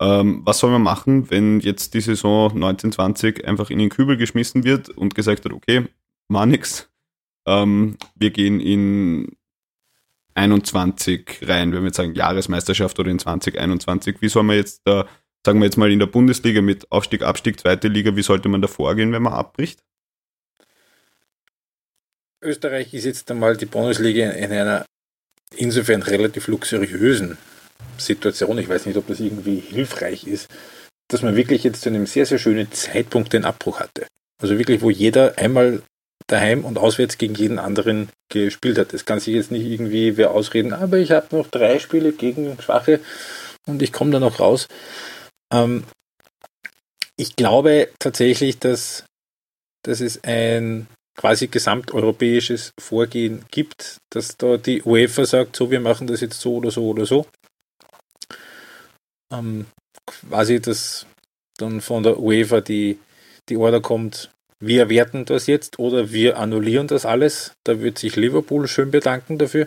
[0.00, 4.64] Ähm, was soll man machen, wenn jetzt die Saison 1920 einfach in den Kübel geschmissen
[4.64, 5.86] wird und gesagt hat, okay,
[6.28, 6.91] war nix.
[7.46, 9.36] Ähm, wir gehen in
[10.34, 14.16] 21 rein, wenn wir jetzt sagen Jahresmeisterschaft oder in 2021.
[14.20, 15.06] Wie soll man jetzt da,
[15.44, 18.62] sagen wir jetzt mal in der Bundesliga mit Aufstieg, Abstieg, zweite Liga, wie sollte man
[18.62, 19.82] da vorgehen, wenn man abbricht?
[22.42, 24.84] Österreich ist jetzt einmal die Bundesliga in einer
[25.56, 27.38] insofern relativ luxuriösen
[27.98, 28.58] Situation.
[28.58, 30.48] Ich weiß nicht, ob das irgendwie hilfreich ist,
[31.08, 34.06] dass man wirklich jetzt zu einem sehr, sehr schönen Zeitpunkt den Abbruch hatte.
[34.40, 35.82] Also wirklich, wo jeder einmal
[36.26, 38.92] daheim und auswärts gegen jeden anderen gespielt hat.
[38.92, 42.60] Das kann sich jetzt nicht irgendwie wer ausreden, aber ich habe noch drei Spiele gegen
[42.60, 43.00] Schwache
[43.66, 44.68] und ich komme da noch raus.
[45.52, 45.84] Ähm,
[47.16, 49.04] ich glaube tatsächlich, dass,
[49.84, 56.06] dass es ein quasi gesamteuropäisches Vorgehen gibt, dass da die UEFA sagt, so wir machen
[56.06, 57.26] das jetzt so oder so oder so.
[59.32, 59.66] Ähm,
[60.06, 61.06] quasi, dass
[61.58, 62.98] dann von der UEFA die,
[63.48, 64.31] die Order kommt,
[64.62, 67.56] wir werten das jetzt oder wir annullieren das alles.
[67.64, 69.66] Da wird sich Liverpool schön bedanken dafür.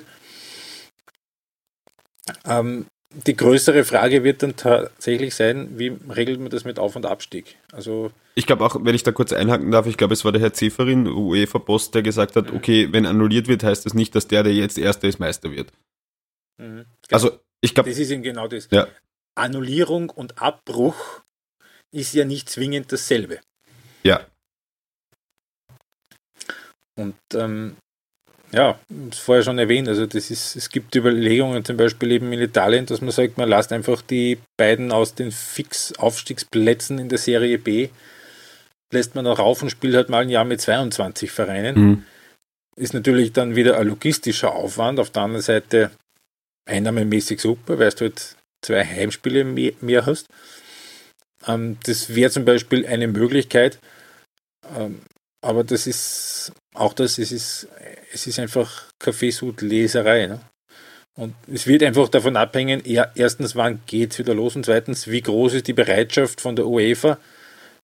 [2.46, 7.06] Ähm, die größere Frage wird dann tatsächlich sein, wie regelt man das mit Auf- und
[7.06, 7.58] Abstieg?
[7.74, 10.42] Also ich glaube auch, wenn ich da kurz einhaken darf, ich glaube, es war der
[10.42, 12.58] Herr Zeferin, UEFA-Post, der gesagt hat, mhm.
[12.58, 15.74] okay, wenn annulliert wird, heißt das nicht, dass der, der jetzt Erster ist, Meister wird.
[16.58, 16.86] Mhm.
[17.12, 17.90] Also, ich glaube.
[17.90, 18.70] Das ist eben genau das.
[18.72, 18.88] Ja.
[19.36, 20.96] Annullierung und Abbruch
[21.92, 23.40] ist ja nicht zwingend dasselbe.
[24.04, 24.26] Ja.
[26.98, 27.76] Und ähm,
[28.52, 28.80] ja,
[29.12, 33.02] vorher schon erwähnt, also das ist, es gibt Überlegungen zum Beispiel eben in Italien, dass
[33.02, 37.90] man sagt, man lasst einfach die beiden aus den Fix-Aufstiegsplätzen in der Serie B,
[38.94, 41.76] lässt man auch rauf und spielt halt mal ein Jahr mit 22 Vereinen.
[41.76, 42.04] Mhm.
[42.78, 45.92] Ist natürlich dann wieder ein logistischer Aufwand, auf der anderen Seite
[46.66, 50.28] einnahmemäßig super, weil du halt zwei Heimspiele mehr, mehr hast.
[51.48, 53.80] Ähm, das wäre zum Beispiel eine Möglichkeit,
[54.78, 55.02] ähm,
[55.42, 57.68] aber das ist auch das, es ist,
[58.14, 60.28] es ist einfach Kaffeesud-Leserei.
[60.28, 60.42] Ne?
[61.16, 62.84] Und es wird einfach davon abhängen,
[63.16, 66.68] erstens, wann geht es wieder los und zweitens, wie groß ist die Bereitschaft von der
[66.68, 67.18] UEFA,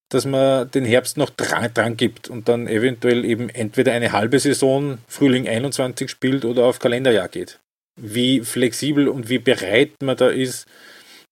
[0.10, 4.40] dass man den Herbst noch dran, dran gibt und dann eventuell eben entweder eine halbe
[4.40, 7.60] Saison Frühling 21 spielt oder auf Kalenderjahr geht.
[7.96, 10.66] Wie flexibel und wie bereit man da ist,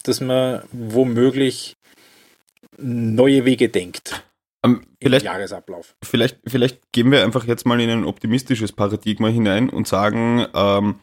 [0.04, 1.76] dass man womöglich
[2.78, 4.24] neue Wege denkt.
[4.62, 5.96] Um, ähm, vielleicht, Jahresablauf.
[6.04, 11.00] Vielleicht, vielleicht gehen wir einfach jetzt mal in ein optimistisches Paradigma hinein und sagen, ähm,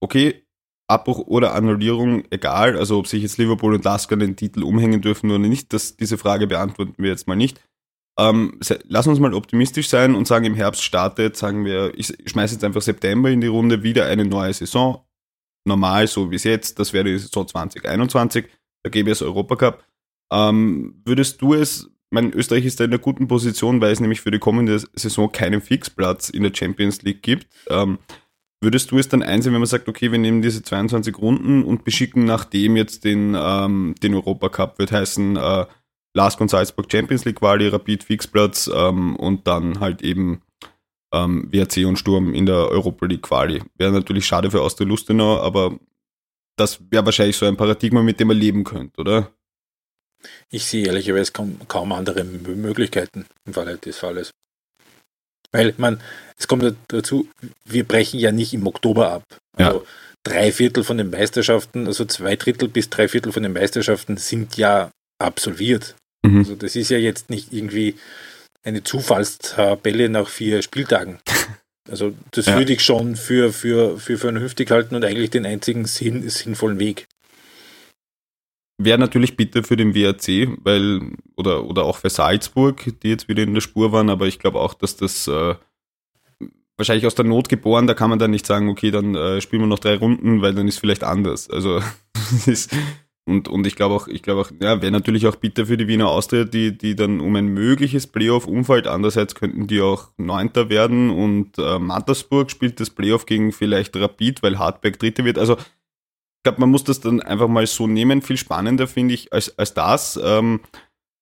[0.00, 0.46] okay,
[0.88, 5.30] Abbruch oder Annullierung, egal, also ob sich jetzt Liverpool und Lasker den Titel umhängen dürfen
[5.30, 7.60] oder nicht, das, diese Frage beantworten wir jetzt mal nicht.
[8.18, 12.54] Ähm, lass uns mal optimistisch sein und sagen, im Herbst startet, sagen wir, ich schmeiße
[12.54, 15.06] jetzt einfach September in die Runde, wieder eine neue Saison.
[15.64, 18.48] Normal, so wie es jetzt, das wäre die Saison 2021,
[18.82, 19.82] da gäbe es Europacup.
[20.30, 24.20] Ähm, würdest du es mein Österreich ist da in einer guten Position, weil es nämlich
[24.20, 27.46] für die kommende Saison keinen Fixplatz in der Champions League gibt.
[27.68, 27.98] Ähm,
[28.60, 31.84] würdest du es dann einsehen, wenn man sagt, okay, wir nehmen diese 22 Runden und
[31.84, 35.66] beschicken nachdem jetzt den, ähm, den Europacup, wird heißen äh,
[36.14, 40.42] Last und Salzburg Champions League Quali, Rapid Fixplatz ähm, und dann halt eben
[41.14, 43.62] ähm, WRC und Sturm in der Europa League Quali.
[43.76, 45.78] Wäre natürlich schade für Austria Lustenau, aber
[46.56, 49.32] das wäre wahrscheinlich so ein Paradigma, mit dem man leben könnte, oder?
[50.50, 54.30] Ich sehe ehrlicherweise kaum, kaum andere Möglichkeiten im Falle des Falles.
[55.52, 56.00] Weil man,
[56.38, 57.28] es kommt dazu,
[57.64, 59.24] wir brechen ja nicht im Oktober ab.
[59.56, 59.86] Also ja.
[60.22, 64.56] drei Viertel von den Meisterschaften, also zwei Drittel bis drei Viertel von den Meisterschaften sind
[64.56, 65.94] ja absolviert.
[66.24, 66.38] Mhm.
[66.38, 67.96] Also das ist ja jetzt nicht irgendwie
[68.64, 71.18] eine Zufallstabelle nach vier Spieltagen.
[71.90, 72.56] Also das ja.
[72.56, 77.08] würde ich schon für, für, für vernünftig halten und eigentlich den einzigen Sinn, sinnvollen Weg.
[78.84, 81.00] Wäre natürlich bitter für den WRC, weil,
[81.36, 84.60] oder, oder auch für Salzburg, die jetzt wieder in der Spur waren, aber ich glaube
[84.60, 85.54] auch, dass das äh,
[86.76, 89.62] wahrscheinlich aus der Not geboren, da kann man dann nicht sagen, okay, dann äh, spielen
[89.62, 91.50] wir noch drei Runden, weil dann ist vielleicht anders.
[91.50, 91.80] Also
[92.46, 92.74] ist,
[93.24, 95.86] und, und ich glaube auch, ich glaube auch, ja, wäre natürlich auch bitter für die
[95.86, 98.88] Wiener Austria, die, die dann um ein mögliches Playoff umfällt.
[98.88, 104.42] Andererseits könnten die auch Neunter werden und äh, Mattersburg spielt das Playoff gegen vielleicht Rapid,
[104.42, 105.38] weil Hartberg Dritter wird.
[105.38, 105.56] Also
[106.42, 108.22] glaube, man muss das dann einfach mal so nehmen.
[108.22, 110.18] Viel spannender finde ich als, als das.
[110.22, 110.60] Ähm,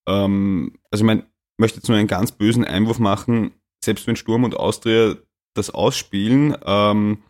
[0.09, 1.27] ähm, also ich meine,
[1.59, 3.53] möchte jetzt nur einen ganz bösen Einwurf machen.
[3.85, 5.17] Selbst wenn Sturm und Austria
[5.55, 7.23] das ausspielen, ähm,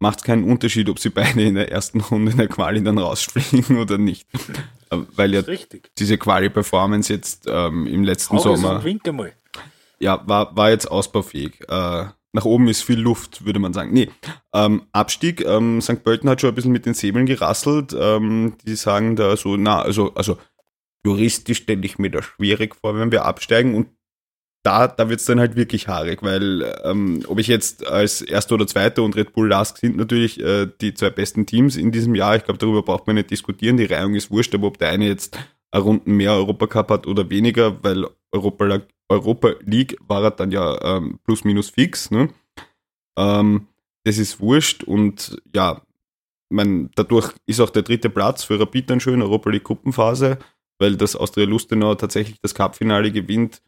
[0.00, 2.98] macht es keinen Unterschied, ob sie beide in der ersten Runde in der Quali dann
[2.98, 4.28] rausfliegen oder nicht.
[4.90, 5.42] Weil ja
[5.98, 8.84] diese Quali-Performance jetzt ähm, im letzten Hau Sommer.
[9.98, 11.60] Ja, war, war jetzt ausbaufähig.
[11.68, 12.06] Äh,
[12.36, 13.92] nach oben ist viel Luft, würde man sagen.
[13.92, 14.10] Nee,
[14.54, 16.04] ähm, Abstieg, ähm, St.
[16.04, 17.96] Pölten hat schon ein bisschen mit den Säbeln gerasselt.
[17.98, 20.38] Ähm, die sagen da so, na, also, also
[21.04, 23.88] juristisch stelle ich mir das schwierig vor, wenn wir absteigen und
[24.62, 28.56] da, da wird es dann halt wirklich haarig, weil ähm, ob ich jetzt als Erster
[28.56, 32.16] oder Zweiter und Red Bull Lask sind natürlich äh, die zwei besten Teams in diesem
[32.16, 32.34] Jahr.
[32.34, 33.76] Ich glaube, darüber braucht man nicht diskutieren.
[33.76, 35.38] Die Reihung ist wurscht, aber ob der eine jetzt
[35.72, 41.18] Runden mehr Europacup hat oder weniger, weil Europa, Europa League war er dann ja ähm,
[41.24, 42.10] plus minus fix.
[42.10, 42.28] Ne?
[43.18, 43.68] Ähm,
[44.04, 45.82] das ist wurscht und ja,
[46.48, 50.38] man, dadurch ist auch der dritte Platz für Rapid dann schön, Europa League Gruppenphase,
[50.78, 53.62] weil das Austria Lustenau tatsächlich das Cup-Finale gewinnt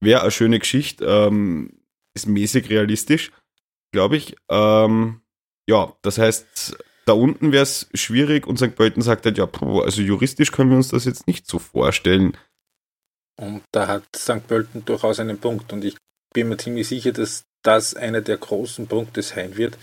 [0.00, 1.04] Wäre eine schöne Geschichte.
[1.06, 1.70] Ähm,
[2.14, 3.32] ist mäßig realistisch,
[3.92, 4.36] glaube ich.
[4.48, 5.20] Ähm,
[5.68, 6.76] ja, das heißt,
[7.06, 8.74] da unten wäre es schwierig und St.
[8.74, 12.36] Pölten sagt halt, ja, also juristisch können wir uns das jetzt nicht so vorstellen.
[13.36, 14.46] Und da hat St.
[14.46, 15.96] Pölten durchaus einen Punkt und ich
[16.32, 19.76] bin mir ziemlich sicher, dass das einer der großen Punkte sein wird,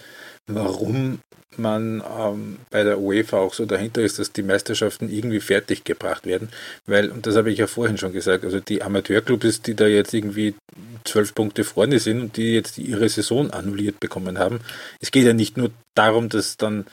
[0.48, 1.20] warum
[1.58, 6.26] man ähm, bei der UEFA auch so dahinter ist, dass die Meisterschaften irgendwie fertig gebracht
[6.26, 6.50] werden.
[6.86, 10.14] Weil, und das habe ich ja vorhin schon gesagt, also die Amateurclubs, die da jetzt
[10.14, 10.56] irgendwie
[11.04, 14.62] zwölf Punkte vorne sind und die jetzt ihre Saison annulliert bekommen haben.
[15.00, 16.86] Es geht ja nicht nur darum, dass dann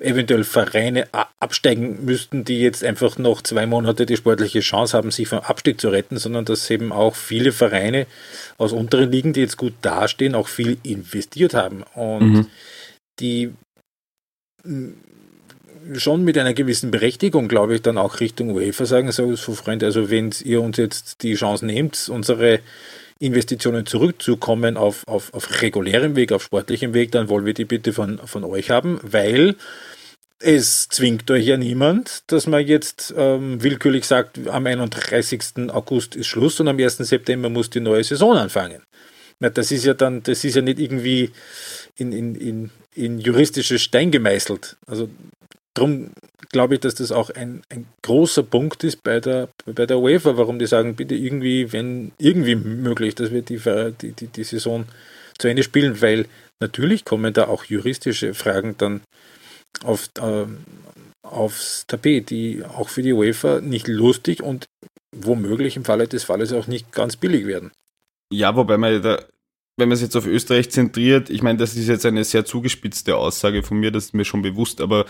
[0.00, 1.08] eventuell Vereine
[1.40, 5.80] absteigen müssten, die jetzt einfach noch zwei Monate die sportliche Chance haben, sich vom Abstieg
[5.80, 8.06] zu retten, sondern dass eben auch viele Vereine
[8.58, 11.82] aus unteren Ligen, die jetzt gut dastehen, auch viel investiert haben.
[11.94, 12.46] Und mhm
[13.20, 13.52] die
[15.94, 19.86] schon mit einer gewissen Berechtigung, glaube ich, dann auch Richtung UEFA sagen, so, so Freunde,
[19.86, 22.60] also wenn ihr uns jetzt die Chance nehmt, unsere
[23.18, 27.92] Investitionen zurückzukommen auf, auf, auf regulärem Weg, auf sportlichem Weg, dann wollen wir die bitte
[27.92, 29.56] von, von euch haben, weil
[30.38, 35.70] es zwingt euch ja niemand, dass man jetzt ähm, willkürlich sagt, am 31.
[35.70, 36.98] August ist Schluss und am 1.
[36.98, 38.82] September muss die neue Saison anfangen.
[39.40, 41.30] Ja, das ist ja dann, das ist ja nicht irgendwie
[41.96, 44.76] in, in, in, in juristische Stein gemeißelt.
[44.86, 45.08] Also
[45.76, 46.10] darum
[46.50, 50.36] glaube ich, dass das auch ein, ein großer Punkt ist bei der, bei der UEFA,
[50.36, 53.60] warum die sagen, bitte irgendwie, wenn irgendwie möglich, dass wir die,
[54.00, 54.86] die, die, die Saison
[55.38, 56.26] zu Ende spielen, weil
[56.60, 59.02] natürlich kommen da auch juristische Fragen dann
[59.84, 60.46] auf, äh,
[61.22, 64.66] aufs Tapet, die auch für die UEFA nicht lustig und
[65.14, 67.70] womöglich im Falle des Falles auch nicht ganz billig werden.
[68.32, 69.22] Ja, wobei man da
[69.76, 73.16] wenn man es jetzt auf Österreich zentriert, ich meine, das ist jetzt eine sehr zugespitzte
[73.16, 75.04] Aussage von mir, das ist mir schon bewusst, aber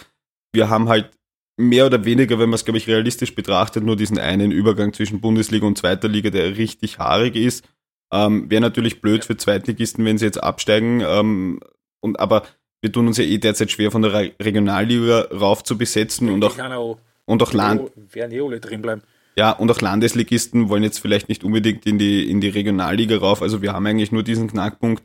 [0.52, 1.10] wir haben halt
[1.56, 5.20] mehr oder weniger, wenn man es, glaube ich, realistisch betrachtet, nur diesen einen Übergang zwischen
[5.20, 7.64] Bundesliga und zweiter Liga, der richtig haarig ist.
[8.12, 11.02] Ähm, Wäre natürlich blöd für Zweitligisten, wenn sie jetzt absteigen.
[11.04, 11.60] Ähm,
[12.00, 12.44] und aber
[12.80, 16.44] wir tun uns ja eh derzeit schwer, von der Re Regionalliga rauf zu besetzen und
[16.44, 17.90] auch, und auch Land.
[18.12, 19.02] Werden eh alle drin bleiben.
[19.36, 23.42] Ja, und auch Landesligisten wollen jetzt vielleicht nicht unbedingt in die, in die Regionalliga rauf.
[23.42, 25.02] Also wir haben eigentlich nur diesen Knackpunkt.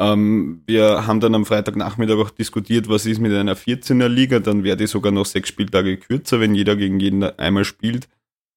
[0.00, 4.38] Ähm, wir haben dann am Freitagnachmittag auch diskutiert, was ist mit einer 14er Liga.
[4.38, 8.08] Dann wäre die sogar noch sechs Spieltage kürzer, wenn jeder gegen jeden einmal spielt.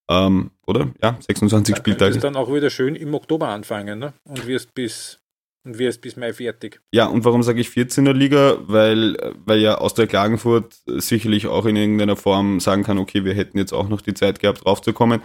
[0.08, 0.90] Ähm, oder?
[1.02, 2.18] Ja, 26 da Spieltage.
[2.18, 4.14] dann auch wieder schön im Oktober anfangen ne?
[4.24, 5.20] und wirst bis
[5.64, 6.80] und wirst bis Mai fertig.
[6.92, 8.58] Ja, und warum sage ich 14er Liga?
[8.66, 13.34] Weil, weil ja aus der Klagenfurt sicherlich auch in irgendeiner Form sagen kann, okay, wir
[13.34, 15.22] hätten jetzt auch noch die Zeit gehabt, draufzukommen.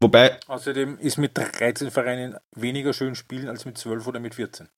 [0.00, 0.38] Wobei.
[0.46, 4.68] Außerdem ist mit 13 Vereinen weniger schön spielen als mit 12 oder mit 14.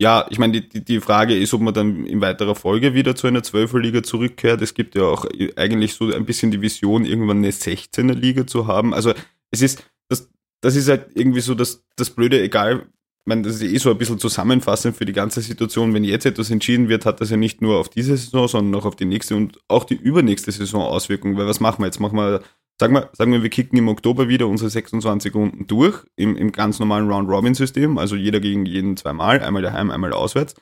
[0.00, 3.26] Ja, ich meine, die, die Frage ist, ob man dann in weiterer Folge wieder zu
[3.26, 4.62] einer 12er Liga zurückkehrt.
[4.62, 5.26] Es gibt ja auch
[5.56, 8.94] eigentlich so ein bisschen die Vision, irgendwann eine 16er Liga zu haben.
[8.94, 9.12] Also
[9.50, 10.30] es ist, das,
[10.62, 12.86] das ist halt irgendwie so das, das Blöde, egal,
[13.22, 15.92] ich meine, das ist eh so ein bisschen zusammenfassend für die ganze Situation.
[15.92, 18.86] Wenn jetzt etwas entschieden wird, hat das ja nicht nur auf diese Saison, sondern auch
[18.86, 21.36] auf die nächste und auch die übernächste Saison Auswirkungen.
[21.36, 22.00] Weil was machen wir jetzt?
[22.00, 22.42] Machen wir
[22.80, 26.50] Sagen wir, sagen wir, wir kicken im Oktober wieder unsere 26 Runden durch, im, im
[26.50, 30.54] ganz normalen Round-Robin-System, also jeder gegen jeden zweimal, einmal daheim, einmal auswärts.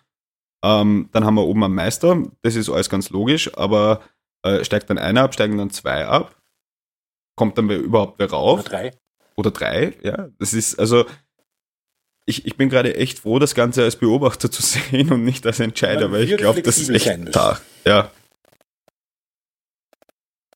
[0.64, 4.00] Ähm, dann haben wir oben einen Meister, das ist alles ganz logisch, aber
[4.42, 6.34] äh, steigt dann einer ab, steigen dann zwei ab,
[7.36, 8.62] kommt dann wer überhaupt wer rauf?
[8.62, 8.90] Oder drei.
[9.36, 10.28] Oder drei, ja.
[10.40, 11.04] Das ist, also,
[12.28, 15.60] ich, ich bin gerade echt froh, das Ganze als Beobachter zu sehen und nicht als
[15.60, 17.60] Entscheider, weil ich glaube, das ist echt da.
[17.84, 18.10] Ja,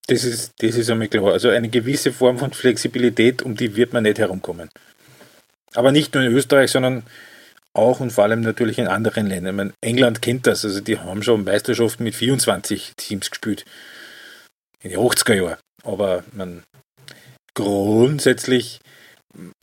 [0.06, 1.32] das ist, das ist einmal klar.
[1.32, 4.68] Also eine gewisse Form von Flexibilität, um die wird man nicht herumkommen.
[5.74, 7.04] Aber nicht nur in Österreich, sondern
[7.72, 9.56] auch und vor allem natürlich in anderen Ländern.
[9.56, 13.64] Meine, England kennt das, also die haben schon Meisterschaften mit 24 Teams gespielt.
[14.82, 15.58] In den 80er Jahren.
[15.84, 16.64] Aber man,
[17.54, 18.80] grundsätzlich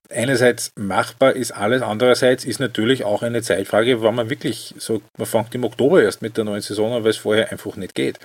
[0.10, 5.28] einerseits machbar ist alles, andererseits ist natürlich auch eine Zeitfrage, wann man wirklich so, man
[5.28, 8.20] fängt im Oktober erst mit der neuen Saison an, weil es vorher einfach nicht geht.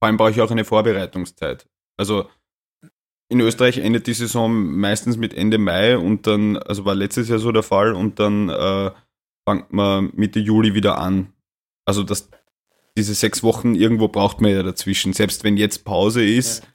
[0.00, 1.66] Vor allem brauche ich auch eine Vorbereitungszeit.
[1.96, 2.28] Also
[3.30, 7.38] in Österreich endet die Saison meistens mit Ende Mai und dann, also war letztes Jahr
[7.38, 8.90] so der Fall und dann äh,
[9.48, 11.32] fängt man Mitte Juli wieder an.
[11.86, 12.28] Also das,
[12.96, 16.68] diese sechs Wochen irgendwo braucht man ja dazwischen, selbst wenn jetzt Pause ist, ja.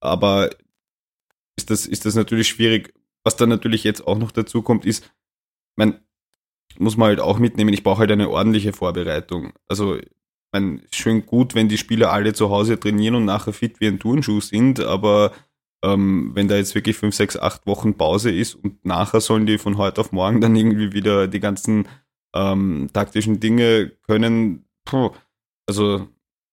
[0.00, 0.50] aber
[1.56, 2.94] ist das, ist das natürlich schwierig.
[3.24, 5.10] Was dann natürlich jetzt auch noch dazu kommt, ist,
[5.76, 6.00] man
[6.78, 9.52] muss man halt auch mitnehmen, ich brauche halt eine ordentliche Vorbereitung.
[9.68, 9.98] Also
[10.52, 13.98] meine, schön gut, wenn die Spieler alle zu Hause trainieren und nachher fit wie ein
[13.98, 15.32] Turnschuh sind, aber
[15.84, 19.58] ähm, wenn da jetzt wirklich fünf, sechs, acht Wochen Pause ist und nachher sollen die
[19.58, 21.88] von heute auf morgen dann irgendwie wieder die ganzen
[22.34, 25.10] ähm, taktischen Dinge können, puh,
[25.66, 26.08] also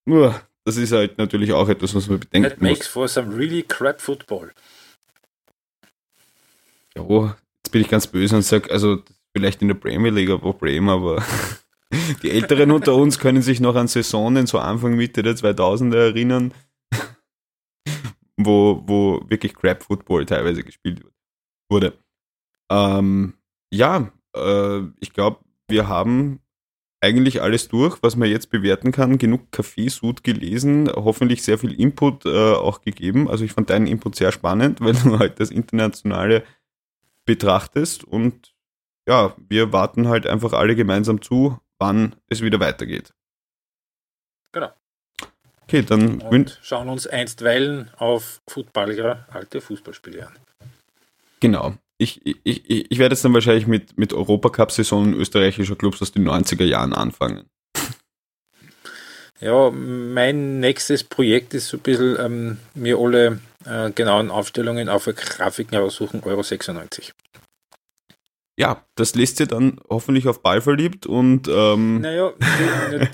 [0.09, 0.31] uh,
[0.65, 4.01] das ist halt natürlich auch etwas, was man bedenken That makes for some really crap
[4.01, 4.51] football.
[6.95, 7.03] Ja,
[7.63, 9.01] jetzt bin ich ganz böse und sage, also
[9.35, 11.23] vielleicht in der Premier League ein Problem, aber
[12.23, 16.53] Die Älteren unter uns können sich noch an Saisonen so Anfang, Mitte der 2000er erinnern,
[18.37, 21.03] wo, wo wirklich Crap Football teilweise gespielt
[21.69, 21.97] wurde.
[22.71, 23.33] Ähm,
[23.73, 26.39] ja, äh, ich glaube, wir haben
[27.01, 29.17] eigentlich alles durch, was man jetzt bewerten kann.
[29.17, 33.27] Genug Kaffeesud gelesen, hoffentlich sehr viel Input äh, auch gegeben.
[33.27, 36.43] Also ich fand deinen Input sehr spannend, weil du halt das Internationale
[37.31, 38.53] betrachtest und
[39.07, 43.13] ja, wir warten halt einfach alle gemeinsam zu, wann es wieder weitergeht.
[44.51, 44.69] Genau.
[45.63, 50.33] Okay, dann Und schauen uns einstweilen auf Footballer alte Fußballspiele an.
[51.39, 51.75] Genau.
[51.97, 56.65] Ich, ich, ich, werde jetzt dann wahrscheinlich mit, mit Europacup-Saisonen österreichischer Clubs aus den 90er
[56.65, 57.45] Jahren anfangen.
[59.41, 65.05] Ja, mein nächstes Projekt ist so ein bisschen ähm, mir alle äh, genauen Aufstellungen auf
[65.05, 67.13] Grafiken heraussuchen, Euro 96
[68.61, 72.31] ja, das lässt sie dann hoffentlich auf Ball verliebt und ähm Naja,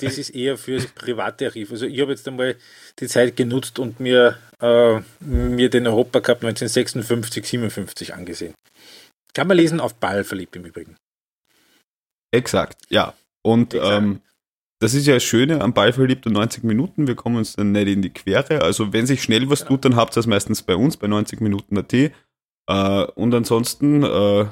[0.01, 1.71] das ist eher fürs private Archiv.
[1.71, 2.57] Also ich habe jetzt einmal
[2.99, 8.53] die Zeit genutzt und mir, äh, mir den Europacup 1956, 57 angesehen.
[9.33, 10.97] Kann man lesen auf Ball verliebt im Übrigen.
[12.31, 13.13] Exakt, ja.
[13.41, 13.97] Und Exakt.
[13.97, 14.21] Ähm,
[14.79, 17.07] das ist ja das Schöne am Ball verliebt und 90 Minuten.
[17.07, 18.61] Wir kommen uns dann nicht in die Quere.
[18.61, 21.41] Also wenn sich schnell was tut, dann habt ihr das meistens bei uns bei 90
[21.41, 21.93] Minuten AT.
[21.93, 22.11] Äh,
[23.15, 24.45] und ansonsten äh,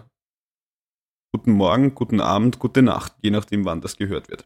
[1.33, 4.45] guten Morgen, guten Abend, gute Nacht, je nachdem, wann das gehört wird.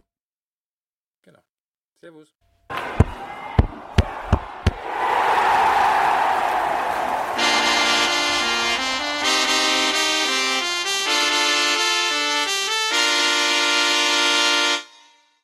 [1.24, 1.40] Genau.
[2.02, 2.36] Servus.